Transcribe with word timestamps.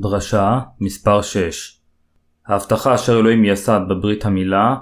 דרשה 0.00 0.60
מספר 0.80 1.22
6 1.22 1.80
ההבטחה 2.46 2.94
אשר 2.94 3.18
אלוהים 3.20 3.44
יסד 3.44 3.80
בברית 3.88 4.24
המילה 4.24 4.76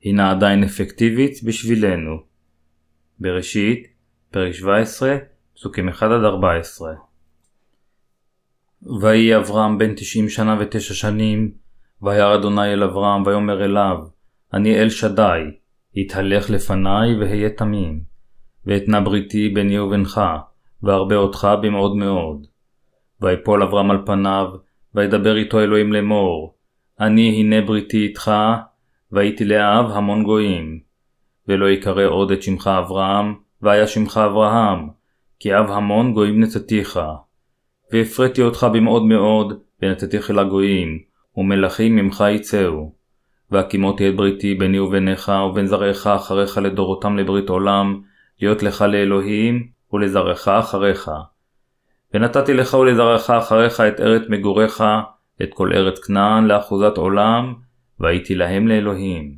הינה 0.00 0.30
עדיין 0.30 0.64
אפקטיבית 0.64 1.44
בשבילנו. 1.44 2.16
בראשית, 3.18 3.86
פרק 4.30 4.52
17, 4.52 5.16
פסוקים 5.54 5.88
1-14 5.88 6.02
ויהי 9.00 9.36
אברהם 9.36 9.78
בן 9.78 9.94
תשעים 9.94 10.28
שנה 10.28 10.56
ותשע 10.60 10.94
שנים, 10.94 11.52
וירא 12.02 12.34
אדוני 12.34 12.72
אל 12.72 12.82
אברהם 12.82 13.26
ויאמר 13.26 13.64
אליו, 13.64 13.96
אני 14.54 14.80
אל 14.80 14.88
שדי, 14.88 15.40
התהלך 15.96 16.50
לפניי 16.50 17.16
והיה 17.20 17.50
תמים, 17.50 18.02
ואתנה 18.66 19.00
בריתי 19.00 19.48
ביני 19.48 19.78
ובינך, 19.78 20.20
וארבה 20.82 21.16
אותך 21.16 21.48
במאוד 21.62 21.96
מאוד. 21.96 22.51
ויפול 23.22 23.62
אברהם 23.62 23.90
על 23.90 23.98
פניו, 24.06 24.46
וידבר 24.94 25.36
איתו 25.36 25.60
אלוהים 25.60 25.92
לאמור, 25.92 26.54
אני 27.00 27.40
הנה 27.40 27.60
בריתי 27.60 28.02
איתך, 28.02 28.32
והייתי 29.12 29.44
לאב 29.44 29.90
המון 29.90 30.22
גויים. 30.22 30.80
ולא 31.48 31.70
יקרא 31.70 32.04
עוד 32.04 32.30
את 32.30 32.42
שמך 32.42 32.66
אברהם, 32.66 33.34
והיה 33.62 33.86
שמך 33.86 34.20
אברהם, 34.26 34.88
כי 35.40 35.58
אב 35.58 35.70
המון 35.70 36.12
גויים 36.12 36.40
נתתיך. 36.40 37.00
והפריתי 37.92 38.42
אותך 38.42 38.66
במאוד 38.72 39.02
מאוד, 39.02 39.58
ונתתיך 39.82 40.30
אל 40.30 40.38
הגויים, 40.38 40.98
ומלכים 41.36 41.96
ממך 41.96 42.24
יצאו. 42.30 42.92
והקימותי 43.50 44.08
את 44.08 44.16
בריתי 44.16 44.54
ביני 44.54 44.78
וביניך, 44.78 45.32
ובין 45.50 45.66
זרעך 45.66 46.06
אחריך 46.06 46.58
לדורותם 46.58 47.16
לברית 47.16 47.48
עולם, 47.48 48.00
להיות 48.40 48.62
לך 48.62 48.82
לאלוהים, 48.82 49.68
ולזרעך 49.92 50.48
אחריך. 50.48 51.10
ונתתי 52.14 52.54
לך 52.54 52.74
ולזרעך 52.74 53.30
אחריך 53.30 53.80
את 53.80 54.00
ארץ 54.00 54.22
מגוריך, 54.28 54.84
את 55.42 55.48
כל 55.54 55.72
ארץ 55.74 55.98
כנען 55.98 56.44
לאחוזת 56.44 56.96
עולם, 56.96 57.54
והייתי 58.00 58.34
להם 58.34 58.68
לאלוהים. 58.68 59.34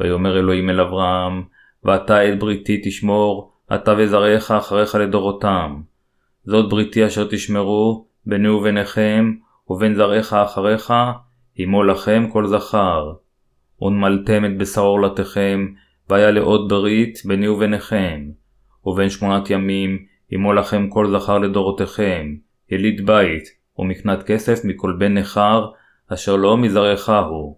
ויאמר 0.00 0.38
אלוהים 0.38 0.70
אל 0.70 0.80
אברהם, 0.80 1.42
ואתה 1.84 2.28
את 2.28 2.38
בריתי 2.38 2.80
תשמור, 2.84 3.52
אתה 3.74 3.94
וזרעך 3.98 4.50
אחריך 4.50 4.94
לדורותם. 4.94 5.80
זאת 6.44 6.70
בריתי 6.70 7.06
אשר 7.06 7.28
תשמרו, 7.30 8.06
ביני 8.26 8.48
וביניכם, 8.48 9.32
ובין 9.68 9.94
זרעך 9.94 10.32
אחריך, 10.32 10.92
עמו 11.56 11.82
לכם 11.82 12.28
כל 12.32 12.46
זכר. 12.46 13.12
ונמלתם 13.82 14.44
את 14.44 14.58
בשר 14.58 14.80
עורלתכם, 14.80 15.66
והיה 16.10 16.30
לעוד 16.30 16.68
ברית 16.68 17.18
ביני 17.24 17.48
וביניכם. 17.48 18.30
ובין 18.86 19.10
שמונת 19.10 19.50
ימים, 19.50 20.11
עמו 20.34 20.52
לכם 20.52 20.88
כל 20.88 21.18
זכר 21.18 21.38
לדורותיכם, 21.38 22.34
יליד 22.70 23.06
בית, 23.06 23.44
ומקנת 23.78 24.22
כסף 24.22 24.64
מכל 24.64 24.96
בן 24.98 25.18
נכר, 25.18 25.70
אשר 26.08 26.36
לא 26.36 26.56
מזרעך 26.56 27.08
הוא. 27.28 27.56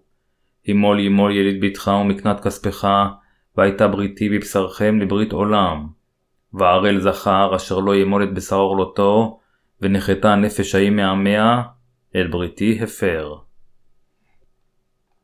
ימול 0.65 0.99
ימול 0.99 1.31
יליד 1.35 1.61
ביתך 1.61 1.91
ומקנת 2.01 2.39
כספך, 2.39 2.87
והייתה 3.57 3.87
בריתי 3.87 4.29
בבשרכם 4.29 4.99
לברית 4.99 5.31
עולם. 5.31 5.87
וערל 6.53 6.99
זכר 6.99 7.55
אשר 7.55 7.79
לא 7.79 7.95
ימול 7.95 8.23
את 8.23 8.33
בשר 8.33 8.55
עורלותו, 8.55 9.39
ונחתה 9.81 10.35
נפש 10.35 10.75
ההיא 10.75 10.91
מעמיה, 10.91 11.61
אל 12.15 12.27
בריתי 12.27 12.79
הפר. 12.83 13.35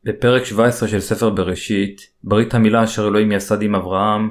בפרק 0.04 0.44
17 0.44 0.88
של 0.88 1.00
ספר 1.00 1.30
בראשית, 1.30 2.00
ברית 2.24 2.54
המילה 2.54 2.84
אשר 2.84 3.08
אלוהים 3.08 3.32
יסד 3.32 3.62
עם 3.62 3.74
אברהם, 3.74 4.30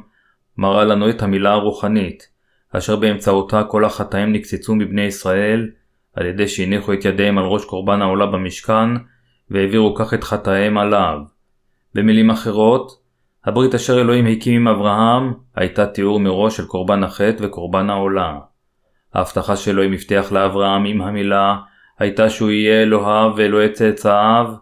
מראה 0.58 0.84
לנו 0.84 1.10
את 1.10 1.22
המילה 1.22 1.52
הרוחנית, 1.52 2.31
אשר 2.72 2.96
באמצעותה 2.96 3.64
כל 3.64 3.86
החטאים 3.86 4.34
נקצצו 4.34 4.76
מבני 4.76 5.02
ישראל, 5.02 5.70
על 6.16 6.26
ידי 6.26 6.48
שהניחו 6.48 6.94
את 6.94 7.06
ידיהם 7.06 7.38
על 7.38 7.44
ראש 7.44 7.66
קורבן 7.66 8.02
העולה 8.02 8.26
במשכן, 8.26 8.90
והעבירו 9.50 9.96
כך 9.96 10.14
את 10.14 10.24
חטאיהם 10.24 10.78
עליו. 10.78 11.20
במילים 11.96 12.30
אחרות, 12.30 13.02
הברית 13.46 13.76
אשר 13.76 14.02
אלוהים 14.02 14.26
הקים 14.26 14.62
עם 14.62 14.68
אברהם, 14.68 15.34
הייתה 15.56 15.86
תיאור 15.86 16.20
מראש 16.20 16.58
של 16.58 16.66
קורבן 16.66 17.04
החטא 17.04 17.44
וקורבן 17.44 17.90
העולה. 17.90 18.40
ההבטחה 19.14 19.56
שאלוהים 19.56 19.94
הבטיח 19.94 20.32
לאברהם 20.32 20.86
עם 20.86 21.02
המילה, 21.02 21.58
הייתה 22.00 22.30
שהוא 22.30 22.50
יהיה 22.50 22.82
אלוהיו 22.82 23.34
ואלוהי 23.38 23.70
צאצאיו, 23.70 24.54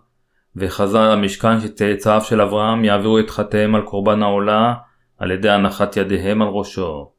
וחזר 0.55 1.11
המשכן 1.11 1.59
שצאצאיו 1.59 2.21
של 2.21 2.41
אברהם 2.41 2.85
יעבירו 2.85 3.19
את 3.19 3.29
חטאיהם 3.29 3.75
על 3.75 3.81
קורבן 3.81 4.23
העולה, 4.23 4.73
על 5.17 5.31
ידי 5.31 5.49
הנחת 5.49 5.97
ידיהם 5.97 6.41
על 6.41 6.47
ראשו. 6.47 7.11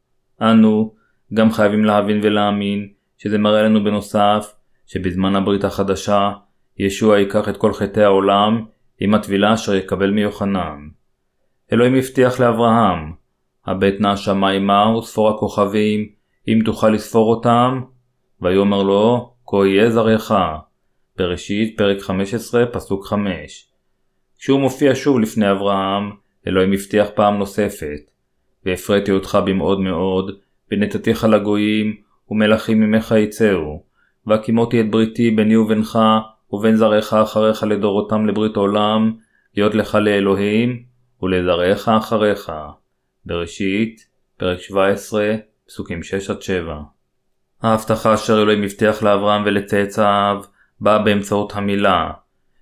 אנו 0.42 0.94
גם 1.34 1.52
חייבים 1.52 1.84
להבין 1.84 2.20
ולהאמין 2.22 2.88
שזה 3.18 3.38
מראה 3.38 3.62
לנו 3.62 3.84
בנוסף 3.84 4.54
שבזמן 4.86 5.36
הברית 5.36 5.64
החדשה 5.64 6.30
ישוע 6.78 7.18
ייקח 7.18 7.48
את 7.48 7.56
כל 7.56 7.72
חטאי 7.72 8.04
העולם 8.04 8.64
עם 9.00 9.14
הטבילה 9.14 9.54
אשר 9.54 9.74
יקבל 9.74 10.10
מיוחנן. 10.10 10.88
אלוהים 11.72 11.94
הבטיח 11.94 12.40
לאברהם, 12.40 13.12
הבט 13.66 13.94
נא 14.00 14.08
השמיימה 14.08 14.96
וספור 14.96 15.30
הכוכבים, 15.30 16.08
אם 16.48 16.58
תוכל 16.64 16.88
לספור 16.88 17.34
אותם, 17.34 17.80
ויאמר 18.40 18.82
לו, 18.82 19.34
כה 19.46 19.56
יהיה 19.66 19.90
זרעך. 19.90 20.32
בראשית, 21.16 21.78
פרק 21.78 22.00
15, 22.00 22.66
פסוק 22.66 23.06
5. 23.06 23.68
כשהוא 24.38 24.60
מופיע 24.60 24.92
שוב 24.94 25.20
לפני 25.20 25.50
אברהם, 25.50 26.10
אלוהים 26.46 26.72
הבטיח 26.72 27.08
פעם 27.14 27.38
נוספת, 27.38 28.09
והפריתי 28.66 29.10
אותך 29.10 29.38
במאוד 29.44 29.80
מאוד, 29.80 30.38
ונתתיך 30.72 31.24
לגויים, 31.24 31.96
ומלכים 32.30 32.80
ממך 32.80 33.14
יצאו. 33.18 33.82
והקימותי 34.26 34.80
את 34.80 34.90
בריתי 34.90 35.30
ביני 35.30 35.56
ובינך, 35.56 35.98
ובין 36.52 36.76
זרעך 36.76 37.12
אחריך 37.14 37.62
לדורותם 37.62 38.26
לברית 38.26 38.56
עולם, 38.56 39.12
להיות 39.56 39.74
לך 39.74 39.94
לאלוהים, 39.94 40.82
ולזרעך 41.22 41.88
אחריך. 41.88 42.52
בראשית, 43.26 44.06
פרק 44.36 44.60
17, 44.60 45.34
פסוקים 45.66 46.00
6-7. 46.00 46.70
ההבטחה 47.62 48.14
אשר 48.14 48.42
אלוהים 48.42 48.62
הבטיח 48.62 49.02
לאברהם 49.02 49.42
ולצאצאיו, 49.46 50.42
באה 50.80 50.98
באמצעות 50.98 51.52
המילה. 51.56 52.10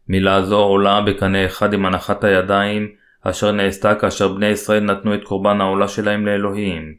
מילה 0.09 0.43
זו 0.43 0.59
עולה 0.59 1.01
בקנה 1.01 1.47
אחד 1.47 1.73
עם 1.73 1.87
הנחת 1.87 2.25
הידיים, 2.25 2.89
אשר 3.31 3.53
נעשתה 3.53 3.95
כאשר 3.95 4.29
בני 4.29 4.47
ישראל 4.47 4.85
נתנו 4.85 5.15
את 5.15 5.25
קורבן 5.25 5.61
העולה 5.61 5.89
שלהם 5.89 6.27
לאלוהים. 6.27 6.95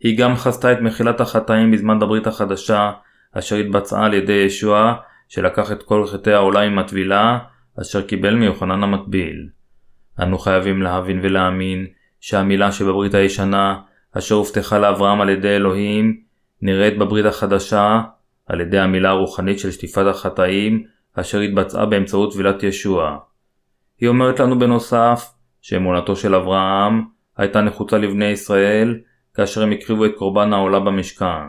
היא 0.00 0.18
גם 0.18 0.36
חזתה 0.36 0.72
את 0.72 0.80
מחילת 0.80 1.20
החטאים 1.20 1.70
בזמן 1.70 2.02
הברית 2.02 2.26
החדשה, 2.26 2.92
אשר 3.32 3.56
התבצעה 3.56 4.06
על 4.06 4.14
ידי 4.14 4.32
ישוע, 4.32 4.94
שלקח 5.28 5.72
את 5.72 5.82
כל 5.82 6.06
חטאי 6.06 6.32
העולה 6.32 6.60
עם 6.60 6.78
הטבילה, 6.78 7.38
אשר 7.80 8.02
קיבל 8.02 8.34
מיוחנן 8.34 8.82
המטביל. 8.82 9.48
אנו 10.22 10.38
חייבים 10.38 10.82
להבין 10.82 11.20
ולהאמין 11.22 11.86
שהמילה 12.20 12.72
שבברית 12.72 13.14
הישנה, 13.14 13.80
אשר 14.12 14.34
הובטחה 14.34 14.78
לאברהם 14.78 15.20
על 15.20 15.28
ידי 15.28 15.56
אלוהים, 15.56 16.20
נראית 16.62 16.98
בברית 16.98 17.26
החדשה 17.26 18.02
על 18.46 18.60
ידי 18.60 18.78
המילה 18.78 19.10
הרוחנית 19.10 19.58
של 19.58 19.70
שטיפת 19.70 20.06
החטאים, 20.06 20.84
אשר 21.14 21.40
התבצעה 21.40 21.86
באמצעות 21.86 22.32
טבילת 22.32 22.62
ישוע. 22.62 23.18
היא 24.00 24.08
אומרת 24.08 24.40
לנו 24.40 24.58
בנוסף, 24.58 25.35
שאמונתו 25.68 26.16
של 26.16 26.34
אברהם 26.34 27.04
הייתה 27.36 27.60
נחוצה 27.60 27.98
לבני 27.98 28.24
ישראל 28.24 29.00
כאשר 29.34 29.62
הם 29.62 29.72
הקריבו 29.72 30.04
את 30.04 30.10
קורבן 30.16 30.52
העולה 30.52 30.80
במשכן. 30.80 31.46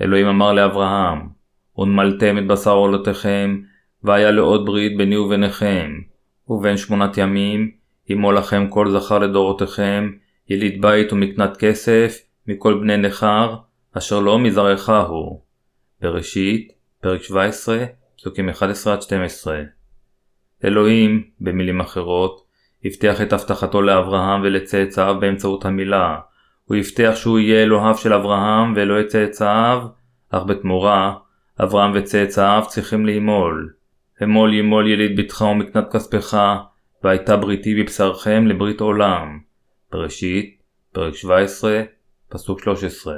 אלוהים 0.00 0.26
אמר 0.26 0.52
לאברהם, 0.52 1.28
ונמלתם 1.78 2.38
את 2.38 2.46
בשר 2.46 2.72
עולתכם, 2.72 3.60
והיה 4.02 4.30
לעוד 4.30 4.66
ברית 4.66 4.96
ביני 4.96 5.16
וביניכם, 5.16 5.90
ובין 6.48 6.76
שמונת 6.76 7.18
ימים, 7.18 7.70
עמו 8.08 8.32
לכם 8.32 8.68
כל 8.68 8.90
זכר 8.90 9.18
לדורותיכם, 9.18 10.10
יליד 10.48 10.82
בית 10.82 11.12
ומקנת 11.12 11.56
כסף, 11.56 12.18
מכל 12.46 12.74
בני 12.74 12.96
נכר, 12.96 13.56
אשר 13.98 14.20
לא 14.20 14.38
מזרעך 14.38 14.90
הוא. 15.08 15.40
בראשית, 16.00 16.72
פרק 17.00 17.22
17, 17.22 17.84
פסוקים 18.16 18.48
11-12. 18.48 18.52
אלוהים, 20.64 21.24
במילים 21.40 21.80
אחרות, 21.80 22.51
הבטיח 22.84 23.22
את 23.22 23.32
הבטחתו 23.32 23.82
לאברהם 23.82 24.42
ולצאצאיו 24.42 25.16
באמצעות 25.20 25.64
המילה. 25.64 26.18
הוא 26.64 26.76
הבטיח 26.76 27.16
שהוא 27.16 27.38
יהיה 27.38 27.62
אלוהיו 27.62 27.94
של 27.94 28.12
אברהם 28.12 28.72
ואלוהי 28.76 29.06
צאצאיו, 29.06 29.82
אך 30.30 30.42
בתמורה, 30.42 31.14
אברהם 31.62 31.92
וצאצאיו 31.94 32.62
צריכים 32.68 33.06
לימול. 33.06 33.72
אמול 34.22 34.54
ימול 34.54 34.88
יליד 34.88 35.16
ביתך 35.16 35.40
ומקנת 35.40 35.92
כספך, 35.92 36.38
והייתה 37.04 37.36
בריתי 37.36 37.82
בבשרכם 37.82 38.46
לברית 38.46 38.80
עולם. 38.80 39.38
בראשית, 39.92 40.62
פרק 40.92 41.14
17, 41.14 41.82
פסוק 42.28 42.60
13. 42.60 43.14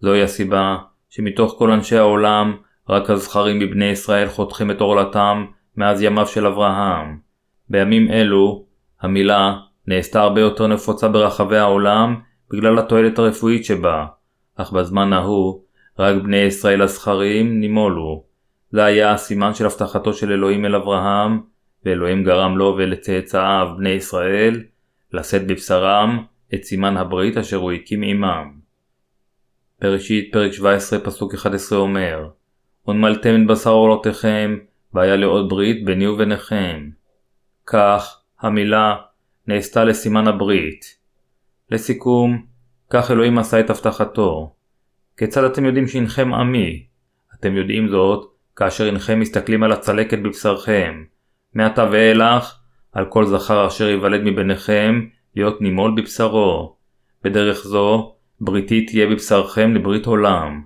זוהי 0.00 0.22
הסיבה 0.22 0.76
שמתוך 1.10 1.54
כל 1.58 1.70
אנשי 1.70 1.96
העולם, 1.96 2.56
רק 2.88 3.10
הזכרים 3.10 3.58
מבני 3.58 3.84
ישראל 3.84 4.28
חותכים 4.28 4.70
את 4.70 4.80
עורלתם 4.80 5.46
מאז 5.76 6.02
ימיו 6.02 6.26
של 6.26 6.46
אברהם. 6.46 7.18
בימים 7.68 8.10
אלו, 8.10 8.64
המילה 9.00 9.56
נעשתה 9.86 10.20
הרבה 10.20 10.40
יותר 10.40 10.66
נפוצה 10.66 11.08
ברחבי 11.08 11.56
העולם 11.56 12.20
בגלל 12.52 12.78
התועלת 12.78 13.18
הרפואית 13.18 13.64
שבה, 13.64 14.06
אך 14.56 14.72
בזמן 14.72 15.12
ההוא, 15.12 15.62
רק 15.98 16.22
בני 16.22 16.36
ישראל 16.36 16.82
הזכרים 16.82 17.60
נימולו, 17.60 18.24
זה 18.70 18.84
היה 18.84 19.12
הסימן 19.12 19.54
של 19.54 19.66
הבטחתו 19.66 20.12
של 20.12 20.32
אלוהים 20.32 20.64
אל 20.64 20.74
אברהם, 20.74 21.40
ואלוהים 21.84 22.24
גרם 22.24 22.58
לו 22.58 22.74
ולצאצאיו 22.78 23.68
בני 23.76 23.88
ישראל 23.88 24.62
לשאת 25.12 25.46
בבשרם 25.46 26.24
את 26.54 26.64
סימן 26.64 26.96
הברית 26.96 27.36
אשר 27.36 27.56
הוא 27.56 27.72
הקים 27.72 28.02
עמם. 28.02 28.52
בראשית 29.80 30.32
פרק 30.32 30.52
17 30.52 30.98
פסוק 30.98 31.34
11 31.34 31.78
אומר 31.78 32.28
ונמלתם 32.88 33.42
את 33.42 33.46
בשר 33.46 33.70
עולותיכם 33.70 34.58
והיה 34.94 35.16
לעוד 35.16 35.48
ברית 35.48 35.84
ביני 35.84 36.06
וביניכם. 36.06 36.88
כך 37.66 38.20
המילה 38.40 38.96
נעשתה 39.46 39.84
לסימן 39.84 40.28
הברית. 40.28 40.84
לסיכום, 41.70 42.46
כך 42.90 43.10
אלוהים 43.10 43.38
עשה 43.38 43.60
את 43.60 43.70
הבטחתו. 43.70 44.54
כיצד 45.16 45.44
אתם 45.44 45.64
יודעים 45.64 45.88
שהנכם 45.88 46.34
עמי? 46.34 46.86
אתם 47.34 47.56
יודעים 47.56 47.88
זאת 47.88 48.32
כאשר 48.56 48.88
הנכם 48.88 49.20
מסתכלים 49.20 49.62
על 49.62 49.72
הצלקת 49.72 50.18
בבשרכם. 50.18 51.04
מעתה 51.54 51.88
ואילך, 51.90 52.58
על 52.92 53.04
כל 53.04 53.26
זכר 53.26 53.66
אשר 53.66 53.88
ייוולד 53.88 54.20
מביניכם, 54.24 55.06
להיות 55.36 55.60
נימול 55.60 55.94
בבשרו. 55.96 56.76
בדרך 57.24 57.64
זו, 57.64 58.14
בריתי 58.40 58.86
תהיה 58.86 59.06
בבשרכם 59.06 59.74
לברית 59.74 60.06
עולם. 60.06 60.62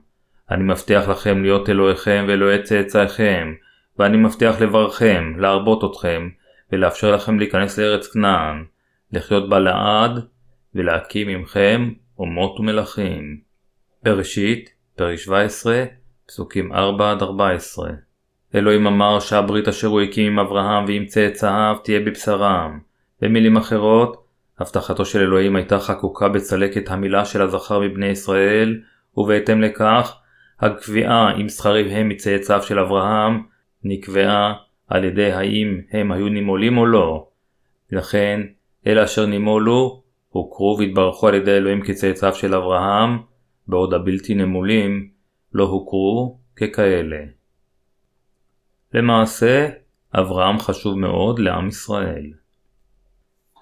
אני 0.50 0.64
מבטיח 0.64 1.08
לכם 1.08 1.42
להיות 1.42 1.68
אלוהיכם 1.68 2.24
ואלוהי 2.28 2.62
צאצאיכם, 2.62 3.52
ואני 3.98 4.16
מבטיח 4.16 4.60
לברכם, 4.60 5.32
להרבות 5.38 5.84
אתכם, 5.84 6.28
ולאפשר 6.72 7.14
לכם 7.14 7.38
להיכנס 7.38 7.78
לארץ 7.78 8.06
כנען, 8.06 8.64
לחיות 9.12 9.48
בה 9.48 9.58
לעד, 9.58 10.26
ולהקים 10.74 11.28
עמכם 11.28 11.90
אומות 12.18 12.60
ומלכים. 12.60 13.40
בראשית, 14.02 14.70
פרק 14.96 15.16
17, 15.16 15.84
פסוקים 16.26 16.72
4-14 16.72 16.76
אלוהים 18.54 18.86
אמר 18.86 19.20
שהברית 19.20 19.68
אשר 19.68 19.88
הוא 19.88 20.00
הקים 20.00 20.32
עם 20.32 20.38
אברהם 20.38 20.84
ועם 20.84 21.06
צאצאיו 21.06 21.76
תהיה 21.84 22.00
בבשרם. 22.00 22.80
במילים 23.20 23.56
אחרות, 23.56 24.26
הבטחתו 24.58 25.04
של 25.04 25.20
אלוהים 25.20 25.56
הייתה 25.56 25.78
חקוקה 25.78 26.28
בצלקת 26.28 26.90
המילה 26.90 27.24
של 27.24 27.42
הזכר 27.42 27.80
מבני 27.80 28.06
ישראל, 28.06 28.80
ובהתאם 29.16 29.62
לכך, 29.62 30.16
הקביעה 30.60 31.36
אם 31.40 31.48
זכרים 31.48 32.08
מצאצאיו 32.08 32.62
של 32.62 32.78
אברהם, 32.78 33.42
נקבעה 33.84 34.54
על 34.88 35.04
ידי 35.04 35.32
האם 35.32 35.80
הם 35.90 36.12
היו 36.12 36.28
נימולים 36.28 36.78
או 36.78 36.86
לא. 36.86 37.28
לכן, 37.92 38.40
אלה 38.86 39.04
אשר 39.04 39.26
נימולו, 39.26 40.02
הוכרו 40.28 40.76
והתברכו 40.78 41.28
על 41.28 41.34
ידי 41.34 41.50
אלוהים 41.50 41.82
כצאצאיו 41.82 42.34
של 42.34 42.54
אברהם, 42.54 43.18
בעוד 43.68 43.94
הבלתי 43.94 44.34
נמולים 44.34 45.08
לא 45.52 45.64
הוכרו 45.64 46.38
ככאלה. 46.56 47.24
למעשה, 48.94 49.68
אברהם 50.14 50.58
חשוב 50.58 50.98
מאוד 50.98 51.38
לעם 51.38 51.68
ישראל. 51.68 52.26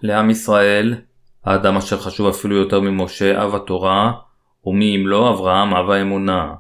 לעם 0.03 0.31
ישראל, 0.31 0.95
האדם 1.45 1.77
אשר 1.77 1.99
חשוב 1.99 2.29
אפילו 2.29 2.57
יותר 2.57 2.81
ממשה 2.81 3.45
אב 3.45 3.55
התורה, 3.55 4.13
ומי 4.67 4.97
אם 4.97 5.07
לא 5.07 5.31
אברהם 5.31 5.75
אב 5.75 5.91
האמונה. 5.91 6.55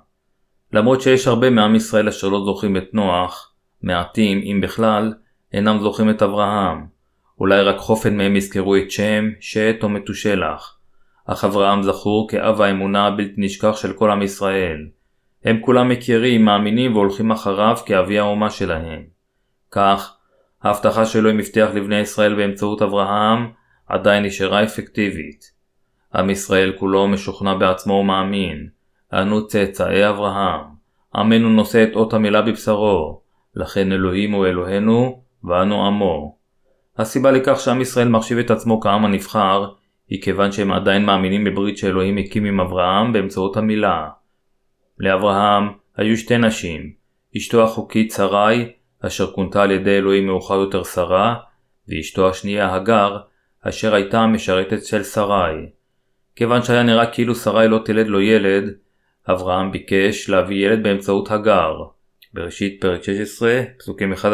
למרות 0.73 1.01
שיש 1.01 1.27
הרבה 1.27 1.51
מעם 1.51 1.75
ישראל 1.75 2.09
אשר 2.09 2.29
לא 2.29 2.45
זוכרים 2.45 2.77
את 2.77 2.95
נוח, 2.95 3.54
מעטים, 3.85 4.41
אם 4.45 4.61
בכלל, 4.61 5.13
אינם 5.53 5.79
זוכרים 5.81 6.11
את 6.11 6.23
אברהם. 6.23 6.87
אולי 7.41 7.63
רק 7.63 7.77
חופן 7.77 8.17
מהם 8.17 8.37
יזכרו 8.37 8.77
את 8.77 8.91
שם, 8.91 9.31
שת 9.41 9.77
או 9.83 9.89
מתושלח. 9.89 10.79
אך 11.27 11.45
אברהם 11.45 11.83
זכור 11.83 12.29
כאב 12.31 12.61
האמונה 12.61 13.07
הבלתי 13.07 13.35
נשכח 13.37 13.77
של 13.77 13.93
כל 13.93 14.11
עם 14.11 14.23
ישראל. 14.23 14.87
הם 15.45 15.61
כולם 15.61 15.89
מכירים, 15.89 16.45
מאמינים 16.45 16.95
והולכים 16.95 17.31
אחריו 17.31 17.77
כאבי 17.87 18.19
האומה 18.19 18.51
שלהם. 18.51 19.03
כך, 19.71 20.17
ההבטחה 20.63 21.07
שלו 21.07 21.31
עם 21.31 21.39
הבטיח 21.39 21.71
לבני 21.75 22.01
ישראל 22.01 22.35
באמצעות 22.35 22.83
אברהם 22.83 23.51
עדיין 23.87 24.25
נשארה 24.25 24.63
אפקטיבית. 24.63 25.53
עם 26.15 26.31
ישראל 26.31 26.73
כולו 26.79 27.09
משוכנע 27.09 27.55
בעצמו 27.55 27.95
ומאמין, 27.95 28.69
אנו 29.13 29.47
צאצאי 29.47 30.09
אברהם, 30.09 30.61
עמנו 31.15 31.49
נושא 31.49 31.83
את 31.83 31.97
אות 31.97 32.15
המילה 32.15 32.43
בבשרו, 32.43 33.24
לכן 33.57 33.93
אלוהים 33.93 34.33
הוא 34.33 34.47
אלוהינו 34.47 35.23
ואנו 35.45 35.87
עמו. 35.87 36.37
הסיבה 36.99 37.31
לכך 37.31 37.61
שעם 37.61 37.81
ישראל 37.81 38.09
מחשיב 38.09 38.39
את 38.39 38.51
עצמו 38.51 38.81
כעם 38.81 39.05
הנבחר, 39.05 39.67
היא 40.09 40.23
כיוון 40.23 40.53
שהם 40.53 40.73
עדיין 40.73 41.05
מאמינים 41.05 41.45
בברית 41.45 41.79
שאלוהים 41.79 42.19
הקים 42.19 42.45
עם 42.45 42.61
אברהם 42.61 43.13
באמצעות 43.13 43.57
המילה. 43.57 44.09
לאברהם 44.99 45.69
היו 45.97 46.17
שתי 46.17 46.39
נשים, 46.39 46.93
אשתו 47.37 47.63
החוקית 47.63 48.11
שרי, 48.11 48.73
אשר 49.01 49.33
כונתה 49.33 49.63
על 49.63 49.71
ידי 49.71 49.99
אלוהים 49.99 50.27
מאוחר 50.27 50.55
יותר 50.55 50.85
שרה, 50.85 51.35
ואשתו 51.89 52.29
השנייה 52.29 52.75
הגר, 52.75 53.19
אשר 53.61 53.95
הייתה 53.95 54.21
המשרתת 54.21 54.85
של 54.85 55.03
שרי. 55.03 55.67
כיוון 56.37 56.63
שהיה 56.63 56.83
נראה 56.83 57.07
כאילו 57.07 57.35
שרי 57.35 57.69
לא 57.69 57.81
תלד 57.85 58.07
לו 58.07 58.21
ילד, 58.21 58.65
אברהם 59.31 59.73
ביקש 59.73 60.29
להביא 60.29 60.67
ילד 60.67 60.83
באמצעות 60.83 61.31
הגר. 61.31 61.77
בראשית 62.35 62.81
פרק 62.81 63.03
16, 63.03 63.63
פסוקים 63.79 64.13
1-4. 64.13 64.27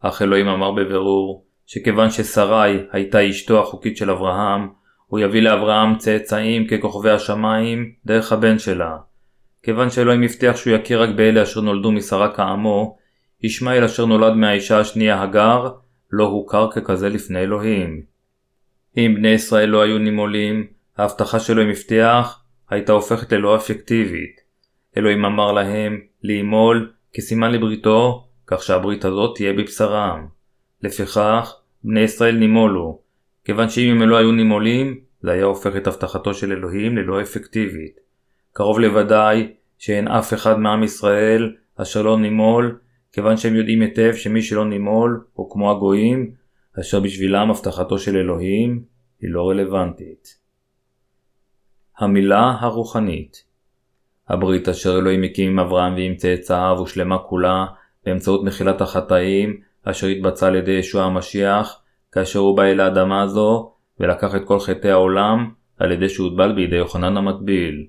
אך 0.00 0.22
אלוהים 0.22 0.48
אמר 0.48 0.70
בבירור, 0.70 1.44
שכיוון 1.66 2.10
ששרי 2.10 2.86
הייתה 2.92 3.30
אשתו 3.30 3.60
החוקית 3.60 3.96
של 3.96 4.10
אברהם, 4.10 4.68
הוא 5.06 5.20
יביא 5.20 5.42
לאברהם 5.42 5.98
צאצאים 5.98 6.66
ככוכבי 6.66 7.10
השמיים 7.10 7.92
דרך 8.06 8.32
הבן 8.32 8.58
שלה. 8.58 8.96
כיוון 9.62 9.90
שאלוהים 9.90 10.22
הבטיח 10.22 10.56
שהוא 10.56 10.76
יכיר 10.76 11.02
רק 11.02 11.10
באלה 11.16 11.42
אשר 11.42 11.60
נולדו 11.60 11.92
משרה 11.92 12.34
כעמו, 12.34 12.96
ישמעאל 13.42 13.84
אשר 13.84 14.06
נולד 14.06 14.32
מהאישה 14.32 14.80
השנייה 14.80 15.22
הגר, 15.22 15.68
לא 16.10 16.24
הוכר 16.24 16.70
ככזה 16.70 17.08
לפני 17.08 17.38
אלוהים. 17.38 18.02
אם 18.96 19.14
בני 19.16 19.28
ישראל 19.28 19.68
לא 19.68 19.82
היו 19.82 19.98
נימולים, 19.98 20.66
ההבטחה 20.96 21.40
שאלוהים 21.40 21.70
הבטיח 21.70 22.42
הייתה 22.70 22.92
הופכת 22.92 23.32
ללא 23.32 23.56
אפקטיבית. 23.56 24.45
אלוהים 24.98 25.24
אמר 25.24 25.52
להם 25.52 26.00
לימול 26.22 26.92
כסימן 27.12 27.52
לבריתו, 27.52 28.28
כך 28.46 28.62
שהברית 28.62 29.04
הזאת 29.04 29.36
תהיה 29.36 29.52
בבשרם. 29.52 30.26
לפיכך, 30.82 31.54
בני 31.84 32.00
ישראל 32.00 32.36
נימולו, 32.36 32.98
כיוון 33.44 33.68
שאם 33.68 34.02
הם 34.02 34.08
לא 34.08 34.16
היו 34.16 34.32
נימולים, 34.32 35.00
זה 35.20 35.32
היה 35.32 35.44
הופך 35.44 35.76
את 35.76 35.86
הבטחתו 35.86 36.34
של 36.34 36.52
אלוהים 36.52 36.96
ללא 36.96 37.22
אפקטיבית. 37.22 37.96
קרוב 38.52 38.78
לוודאי 38.80 39.52
שאין 39.78 40.08
אף 40.08 40.34
אחד 40.34 40.58
מעם 40.58 40.82
ישראל 40.82 41.54
אשר 41.76 42.02
לא 42.02 42.18
נימול, 42.18 42.78
כיוון 43.12 43.36
שהם 43.36 43.54
יודעים 43.54 43.80
היטב 43.80 44.12
שמי 44.14 44.42
שלא 44.42 44.64
נימול 44.64 45.24
הוא 45.32 45.50
כמו 45.50 45.70
הגויים, 45.70 46.30
אשר 46.80 47.00
בשבילם 47.00 47.50
הבטחתו 47.50 47.98
של 47.98 48.16
אלוהים 48.16 48.82
היא 49.20 49.30
לא 49.30 49.48
רלוונטית. 49.50 50.38
המילה 51.98 52.56
הרוחנית 52.60 53.44
הברית 54.28 54.68
אשר 54.68 54.98
אלוהים 54.98 55.22
הקים 55.22 55.50
עם 55.50 55.58
אברהם 55.58 55.94
ועם 55.94 56.14
צאצאיו 56.14 56.76
הושלמה 56.78 57.18
כולה 57.18 57.66
באמצעות 58.06 58.44
מחילת 58.44 58.80
החטאים 58.80 59.60
אשר 59.84 60.06
התבצעה 60.06 60.48
על 60.48 60.54
ידי 60.54 60.72
ישוע 60.72 61.02
המשיח 61.04 61.82
כאשר 62.12 62.38
הוא 62.38 62.56
בא 62.56 62.62
אל 62.62 62.80
האדמה 62.80 63.22
הזו 63.22 63.72
ולקח 64.00 64.34
את 64.34 64.42
כל 64.44 64.60
חטאי 64.60 64.90
העולם 64.90 65.50
על 65.78 65.92
ידי 65.92 66.08
שהוטבל 66.08 66.52
בידי 66.52 66.76
יוחנן 66.76 67.16
המטביל. 67.16 67.86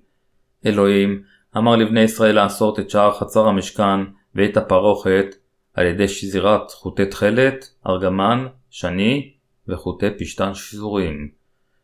אלוהים 0.66 1.22
אמר 1.58 1.76
לבני 1.76 2.02
ישראל 2.02 2.36
לעשות 2.36 2.80
את 2.80 2.90
שער 2.90 3.12
חצר 3.12 3.48
המשכן 3.48 4.00
ואת 4.36 4.58
הפרוכת 4.58 5.36
על 5.74 5.86
ידי 5.86 6.08
שזירת 6.08 6.72
חוטי 6.72 7.06
תכלת, 7.06 7.70
ארגמן, 7.88 8.48
שני 8.70 9.34
וחוטי 9.68 10.08
פשתן 10.20 10.54
שזורים. 10.54 11.30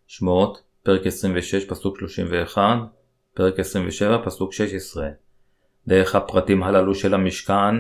שמות, 0.07 0.61
פרק 0.83 1.07
26 1.07 1.65
פסוק 1.65 1.99
31, 1.99 2.77
פרק 3.35 3.59
27 3.59 4.17
פסוק 4.25 4.53
16. 4.53 5.07
דרך 5.87 6.15
הפרטים 6.15 6.63
הללו 6.63 6.95
של 6.95 7.13
המשכן, 7.13 7.75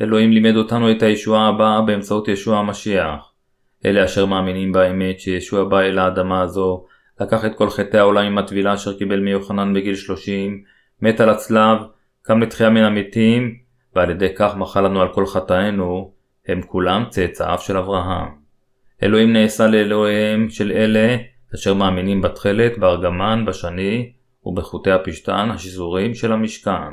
אלוהים 0.00 0.32
לימד 0.32 0.56
אותנו 0.56 0.90
את 0.90 1.02
הישועה 1.02 1.48
הבאה 1.48 1.82
באמצעות 1.82 2.28
ישוע 2.28 2.58
המשיח. 2.58 3.32
אלה 3.84 4.04
אשר 4.04 4.26
מאמינים 4.26 4.72
באמת 4.72 5.20
שישוע 5.20 5.64
בא 5.64 5.80
אל 5.80 5.98
האדמה 5.98 6.42
הזו 6.42 6.86
לקח 7.20 7.44
את 7.44 7.54
כל 7.56 7.70
חטאי 7.70 8.00
העולם 8.00 8.24
עם 8.26 8.38
הטבילה 8.38 8.74
אשר 8.74 8.98
קיבל 8.98 9.20
מיוחנן 9.20 9.74
בגיל 9.74 9.94
30, 9.94 10.62
מת 11.02 11.20
על 11.20 11.30
הצלב, 11.30 11.78
קם 12.22 12.40
לתחייה 12.40 12.70
מן 12.70 12.82
המתים, 12.82 13.56
ועל 13.96 14.10
ידי 14.10 14.34
כך 14.36 14.56
מחל 14.56 14.80
לנו 14.80 15.02
על 15.02 15.08
כל 15.14 15.26
חטאינו, 15.26 16.12
הם 16.46 16.62
כולם 16.62 17.04
צאצאיו 17.08 17.58
של 17.58 17.76
אברהם. 17.76 18.28
אלוהים 19.02 19.32
נעשה 19.32 19.66
לאלוהיהם 19.66 20.50
של 20.50 20.72
אלה 20.72 21.16
אשר 21.54 21.74
מאמינים 21.74 22.22
בתכלת, 22.22 22.78
בארגמן, 22.78 23.44
בשני 23.46 24.12
ובחוטי 24.44 24.90
הפשתן 24.90 25.48
השזורים 25.50 26.14
של 26.14 26.32
המשכן. 26.32 26.92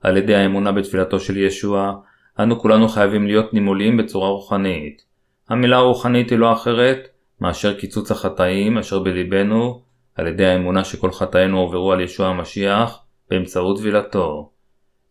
על 0.00 0.16
ידי 0.16 0.34
האמונה 0.34 0.72
בתפילתו 0.72 1.20
של 1.20 1.36
ישוע, 1.36 1.94
אנו 2.38 2.60
כולנו 2.60 2.88
חייבים 2.88 3.26
להיות 3.26 3.54
נימולים 3.54 3.96
בצורה 3.96 4.28
רוחנית. 4.28 5.04
המילה 5.48 5.78
רוחנית 5.78 6.30
היא 6.30 6.38
לא 6.38 6.52
אחרת 6.52 7.08
מאשר 7.40 7.74
קיצוץ 7.78 8.10
החטאים 8.10 8.78
אשר 8.78 8.98
בלבנו 8.98 9.82
על 10.14 10.26
ידי 10.26 10.46
האמונה 10.46 10.84
שכל 10.84 11.12
חטאינו 11.12 11.58
עוברו 11.58 11.92
על 11.92 12.00
ישוע 12.00 12.28
המשיח 12.28 12.98
באמצעות 13.30 13.78
טבילתו. 13.78 14.50